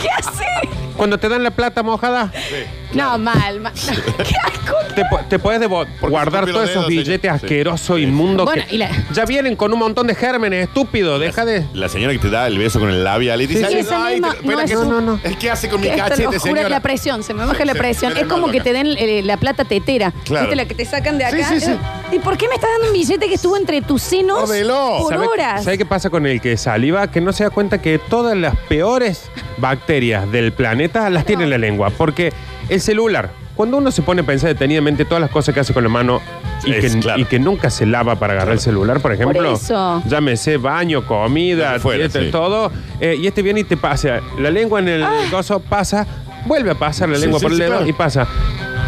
¿Qué 0.02 0.10
hace? 0.18 0.46
Cuando 0.96 1.18
te 1.18 1.28
dan 1.28 1.44
la 1.44 1.52
plata 1.52 1.84
mojada, 1.84 2.32
No, 2.94 3.18
mal, 3.18 3.60
mal. 3.60 3.74
¡Qué 4.18 4.36
asco! 4.44 4.76
te, 4.96 5.04
po- 5.06 5.20
te 5.28 5.40
puedes 5.40 5.60
devo- 5.62 5.86
guardar 6.02 6.46
todos 6.46 6.54
los 6.62 6.70
esos 6.70 6.88
dedos, 6.88 6.88
billetes 6.88 7.22
sí. 7.22 7.28
asquerosos, 7.28 7.98
Sí. 7.98 8.04
inmundos. 8.04 8.46
Bueno, 8.46 8.64
que 8.70 8.76
y 8.76 8.78
la- 8.78 8.90
Ya 9.14 9.26
vienen 9.26 9.56
con 9.56 9.74
un 9.74 9.80
montón 9.80 10.08
de 10.08 10.16
gérmenes, 10.16 10.68
estúpido. 10.68 11.18
Deja 11.20 11.46
de. 11.46 11.66
La 11.74 11.90
señora 11.90 12.14
que 12.14 12.20
te 12.20 12.30
da 12.30 12.48
el 12.48 12.58
beso 12.58 12.80
con 12.80 12.90
el 12.90 13.04
labial 13.04 13.42
y 13.42 13.48
te 13.48 13.54
dice, 13.56 13.68
Sí, 13.68 13.74
"Ay, 13.76 13.80
esa 13.82 14.06
ay, 14.06 14.14
misma 14.16 14.32
te- 14.32 14.38
espera 14.38 14.54
no 14.54 14.58
que 14.60 14.74
es 14.74 14.80
es, 14.80 14.86
No, 14.88 15.02
no, 15.02 15.02
no. 15.02 15.20
es 15.24 15.36
que 15.38 15.50
hace 15.52 15.70
con 15.70 15.82
mi 15.82 15.88
Esto 15.88 15.98
lo 16.04 16.04
cachete, 16.10 16.26
juro, 16.28 16.40
señora. 16.40 16.70
la 16.70 16.80
presión, 16.82 17.24
se 17.24 17.34
me 17.34 17.46
baja 17.46 17.66
la 17.66 17.74
Sí, 17.74 17.80
presión. 17.80 18.14
sí, 18.14 18.20
es 18.22 18.28
como 18.28 18.48
no, 18.48 18.52
que 18.52 18.60
acá. 18.60 18.64
te 18.66 18.74
den 18.74 18.88
eh, 18.98 19.22
la 19.24 19.38
plata 19.38 19.66
tetera. 19.66 20.12
Claro. 20.26 20.46
¿Viste 20.48 20.56
la 20.56 20.66
que 20.66 20.76
te 20.76 20.86
sacan 20.86 21.18
de 21.18 21.30
Sí, 21.32 21.36
acá? 21.42 21.50
sí, 21.50 21.60
sí. 21.62 21.72
¿Y 22.12 22.20
por 22.20 22.38
qué 22.38 22.48
me 22.48 22.56
estás 22.56 22.70
dando 22.72 22.88
un 22.88 22.94
billete 22.94 23.28
que 23.28 23.34
estuvo 23.36 23.58
entre 23.58 23.82
tus 23.82 24.02
senos 24.04 24.40
por 24.42 24.48
¿Sabe, 25.14 25.28
horas? 25.28 25.64
sabe 25.64 25.78
qué 25.80 25.86
pasa 25.86 26.10
con 26.12 26.28
el 26.28 26.40
que 26.42 26.58
saliva? 26.58 27.10
Que 27.10 27.22
no 27.22 27.34
se 27.34 27.44
da 27.44 27.50
cuenta 27.50 27.82
que 27.82 27.98
todas 27.98 28.38
las 28.38 28.56
peores 28.70 29.24
bacterias 29.58 30.32
del 30.32 30.52
planeta 30.54 31.10
las 31.10 31.26
tiene 31.26 31.44
en 31.46 31.50
la 31.50 31.58
lengua. 31.58 31.90
Porque 31.90 32.32
el 32.74 32.82
celular, 32.82 33.32
cuando 33.56 33.78
uno 33.78 33.92
se 33.92 34.02
pone 34.02 34.22
a 34.22 34.26
pensar 34.26 34.50
detenidamente 34.50 35.06
todas 35.06 35.22
las 35.22 35.30
cosas 35.30 35.54
que 35.54 35.60
hace 35.62 35.74
con 35.74 35.84
la 35.84 35.90
mano 35.90 36.22
y, 36.66 36.72
Es 36.74 36.94
que, 36.94 37.00
claro. 37.00 37.20
y 37.22 37.26
que 37.26 37.40
nunca 37.40 37.70
se 37.70 37.86
lava 37.86 38.16
para 38.16 38.34
agarrar 38.34 38.54
el 38.54 38.60
celular, 38.60 39.00
por 39.00 39.12
ejemplo. 39.14 39.54
eso. 39.54 40.02
Llámese 40.08 40.58
baño, 40.58 41.06
comida, 41.06 41.80
fuera, 41.80 42.00
dieta, 42.08 42.20
sí. 42.20 42.32
todo. 42.32 42.72
eh, 43.00 43.18
y 43.22 43.28
este 43.28 43.42
viene 43.42 43.60
y 43.62 43.64
te 43.64 43.78
pasa. 43.78 44.22
La 44.40 44.50
lengua 44.50 44.80
en 44.80 44.88
el 44.88 45.06
coso 45.30 45.60
pasa, 45.60 46.08
vuelve 46.46 46.72
a 46.72 46.76
pasar 46.76 47.10
la 47.10 47.16
Sí, 47.16 47.22
lengua 47.22 47.40
sí, 47.40 47.44
por 47.46 47.52
el 47.52 47.58
sí, 47.58 47.64
dedo 47.64 47.74
claro. 47.74 47.88
y 47.88 47.94
pasa. 47.94 48.28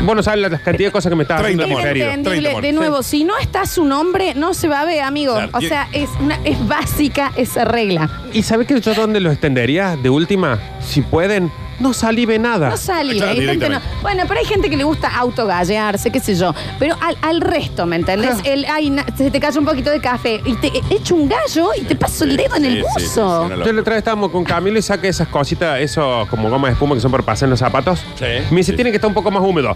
Vos 0.03 0.13
no 0.15 0.21
sabes 0.23 0.41
la 0.41 0.49
cantidad 0.59 0.89
de 0.89 0.91
cosas 0.91 1.09
que 1.09 1.15
me 1.15 1.23
estás 1.23 1.41
haciendo 1.41 1.63
30 1.63 1.65
en 1.65 1.71
monedas. 1.73 1.89
serio. 1.89 2.05
Inentendible. 2.05 2.49
30 2.49 2.67
De 2.67 2.73
nuevo, 2.73 3.01
si 3.03 3.23
no 3.23 3.37
está 3.37 3.65
su 3.65 3.85
nombre, 3.85 4.33
no 4.35 4.53
se 4.53 4.67
va 4.67 4.81
a 4.81 4.85
ver, 4.85 5.01
amigo. 5.01 5.33
Claro. 5.35 5.51
O 5.53 5.61
sea, 5.61 5.87
es, 5.93 6.09
una, 6.19 6.37
es 6.43 6.65
básica 6.67 7.31
esa 7.37 7.63
regla. 7.65 8.09
¿Y 8.33 8.43
sabes 8.43 8.67
que 8.67 8.79
yo 8.81 8.93
dónde 8.93 9.19
lo 9.21 9.31
extendería? 9.31 9.95
De 9.95 10.09
última, 10.09 10.59
si 10.81 11.01
pueden, 11.01 11.49
no 11.79 11.93
salive 11.93 12.39
nada. 12.39 12.69
No 12.69 12.77
saliva, 12.77 13.25
Claro, 13.25 13.31
hay 13.31 13.45
gente 13.47 13.69
no. 13.69 13.75
directamente. 13.79 14.01
Bueno, 14.01 14.23
pero 14.27 14.39
hay 14.39 14.45
gente 14.45 14.69
que 14.69 14.77
le 14.77 14.83
gusta 14.83 15.09
autogallearse, 15.17 16.11
qué 16.11 16.19
sé 16.19 16.35
yo. 16.35 16.53
Pero 16.79 16.95
al, 17.01 17.17
al 17.21 17.41
resto, 17.41 17.85
¿me 17.85 17.95
entendés? 17.97 18.37
El, 18.43 18.65
ay, 18.65 18.89
na- 18.89 19.05
se 19.17 19.29
te 19.31 19.39
cayó 19.39 19.59
un 19.59 19.65
poquito 19.65 19.89
de 19.91 19.99
café 19.99 20.41
y 20.45 20.53
te 20.55 20.71
echo 20.89 21.15
un 21.15 21.27
gallo 21.29 21.69
y 21.79 21.81
te 21.83 21.95
paso 21.95 22.23
el 22.23 22.37
dedo 22.37 22.55
en 22.55 22.65
el 22.65 22.73
Sí, 22.75 22.79
sí, 22.81 22.99
sí, 22.99 23.05
buzo. 23.07 23.41
una 23.43 23.65
Yo 23.65 23.73
la 23.73 23.81
otra 23.81 23.93
vez 23.93 23.99
estábamos 23.99 24.31
con 24.31 24.43
Camilo 24.43 24.77
y 24.79 24.81
saqué 24.81 25.07
esas 25.07 25.27
cositas, 25.27 25.79
esos 25.79 26.27
como 26.29 26.49
goma 26.49 26.67
de 26.67 26.73
espuma 26.73 26.95
que 26.95 27.01
son 27.01 27.11
para 27.11 27.23
pasar 27.23 27.47
en 27.47 27.51
los 27.51 27.59
zapatos. 27.59 27.99
Sí. 28.17 28.25
Me 28.51 28.57
dice, 28.57 28.71
Sí. 28.71 28.75
tiene 28.75 28.91
que 28.91 28.97
estar 28.97 29.07
un 29.07 29.13
poco 29.13 29.31
más 29.31 29.41
húmedo. 29.43 29.75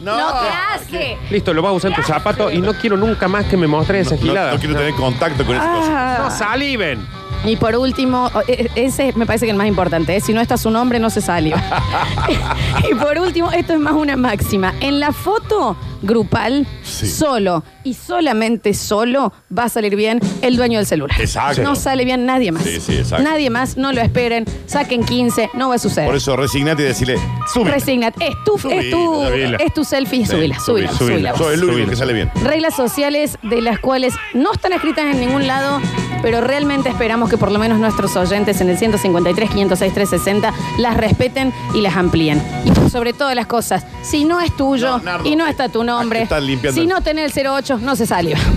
No, 0.00 0.16
¿qué 0.16 0.48
hace? 0.74 1.18
Listo, 1.30 1.52
lo 1.52 1.60
vas 1.60 1.70
a 1.70 1.72
usar 1.74 1.90
en 1.90 1.96
tus 1.96 2.06
zapatos 2.06 2.52
y 2.54 2.58
no 2.60 2.72
quiero 2.74 2.96
nunca 2.96 3.26
más 3.28 3.44
que 3.46 3.56
me 3.56 3.66
mostres 3.66 4.06
esa 4.06 4.14
No, 4.16 4.22
gilada. 4.22 4.52
no 4.52 4.58
quiero 4.58 4.76
tener 4.76 4.94
contacto 4.94 5.44
con 5.44 5.56
esas 5.56 5.68
cosas. 5.68 5.90
Ah. 5.92 6.18
No 6.22 6.30
saliven. 6.30 7.06
Y 7.44 7.56
por 7.56 7.76
último, 7.76 8.30
o- 8.34 8.40
e- 8.46 8.68
ese 8.74 9.12
me 9.14 9.24
parece 9.24 9.46
que 9.46 9.50
es 9.50 9.54
el 9.54 9.58
más 9.58 9.68
importante, 9.68 10.16
¿eh? 10.16 10.20
si 10.20 10.32
no 10.32 10.40
está 10.40 10.56
su 10.56 10.70
nombre 10.70 10.98
no 10.98 11.08
se 11.10 11.20
saliva. 11.20 11.62
y 12.90 12.94
por 12.94 13.18
último, 13.18 13.50
esto 13.52 13.72
es 13.74 13.78
más 13.80 13.94
una 13.94 14.16
máxima. 14.16 14.74
En 14.80 15.00
la 15.00 15.12
foto 15.12 15.76
grupal, 16.02 16.66
Sí. 16.84 17.08
solo 17.08 17.64
y 17.84 17.94
solamente 17.94 18.72
solo 18.74 19.32
va 19.56 19.64
a 19.64 19.68
salir 19.68 19.96
bien 19.96 20.20
el 20.42 20.56
dueño 20.56 20.78
del 20.78 20.86
celular. 20.86 21.20
Exacto. 21.20 21.62
No 21.62 21.74
sale 21.74 22.04
bien 22.04 22.24
nadie 22.26 22.52
más. 22.52 22.62
Sí, 22.62 22.80
sí, 22.80 22.96
exacto. 22.98 23.24
Nadie 23.24 23.50
más, 23.50 23.76
no 23.76 23.92
lo 23.92 24.00
esperen, 24.00 24.44
saquen 24.66 25.04
15, 25.04 25.50
no 25.54 25.68
va 25.70 25.74
a 25.76 25.78
suceder. 25.78 26.06
Por 26.06 26.16
eso 26.16 26.36
resignate 26.36 26.82
y 26.82 26.86
decirle, 26.86 27.16
sube. 27.52 27.70
Resignate. 27.70 28.24
Es 28.26 28.34
tu, 28.44 28.58
Subila, 28.58 28.80
es 28.80 28.90
tu, 28.90 29.24
subila. 29.26 29.56
es 29.58 29.74
tu 29.74 29.84
selfie, 29.84 30.26
subila, 30.26 30.58
subila, 30.60 30.92
subila, 30.92 31.32
subila. 31.32 31.36
Soy 31.36 31.54
el 31.54 31.64
único 31.64 31.90
que 31.90 31.96
sale 31.96 32.12
bien. 32.12 32.30
Reglas 32.44 32.74
sociales 32.76 33.36
de 33.42 33.60
las 33.62 33.78
cuales 33.80 34.14
no 34.34 34.52
están 34.52 34.72
escritas 34.72 35.04
en 35.06 35.20
ningún 35.20 35.46
lado, 35.46 35.80
pero 36.22 36.40
realmente 36.40 36.88
esperamos 36.88 37.30
que 37.30 37.36
por 37.38 37.50
lo 37.50 37.58
menos 37.58 37.78
nuestros 37.78 38.16
oyentes 38.16 38.60
en 38.60 38.68
el 38.70 38.78
153, 38.78 39.50
506, 39.50 39.94
360 39.94 40.52
las 40.78 40.96
respeten 40.96 41.52
y 41.74 41.80
las 41.80 41.96
amplíen. 41.96 42.42
Y 42.64 42.70
por 42.70 42.90
sobre 42.90 43.12
todas 43.12 43.34
las 43.36 43.46
cosas, 43.46 43.84
si 44.02 44.24
no 44.24 44.40
es 44.40 44.56
tuyo 44.56 44.98
No, 44.98 45.04
Nardo, 45.04 45.28
y 45.28 45.36
no 45.36 45.46
está 45.46 45.68
tu 45.68 45.84
nombre, 45.84 46.26
limpiando 46.40 46.72
si 46.74 46.80
el- 46.80 46.88
no 46.88 47.00
tenés 47.02 47.36
el 47.36 47.46
08, 47.46 47.78
no 47.82 47.96
se 47.96 48.06
saliva. 48.06 48.38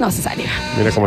No 0.00 0.10
se 0.10 0.22
saliva. 0.22 0.48
Mira 0.78 0.90
cómo 0.92 1.06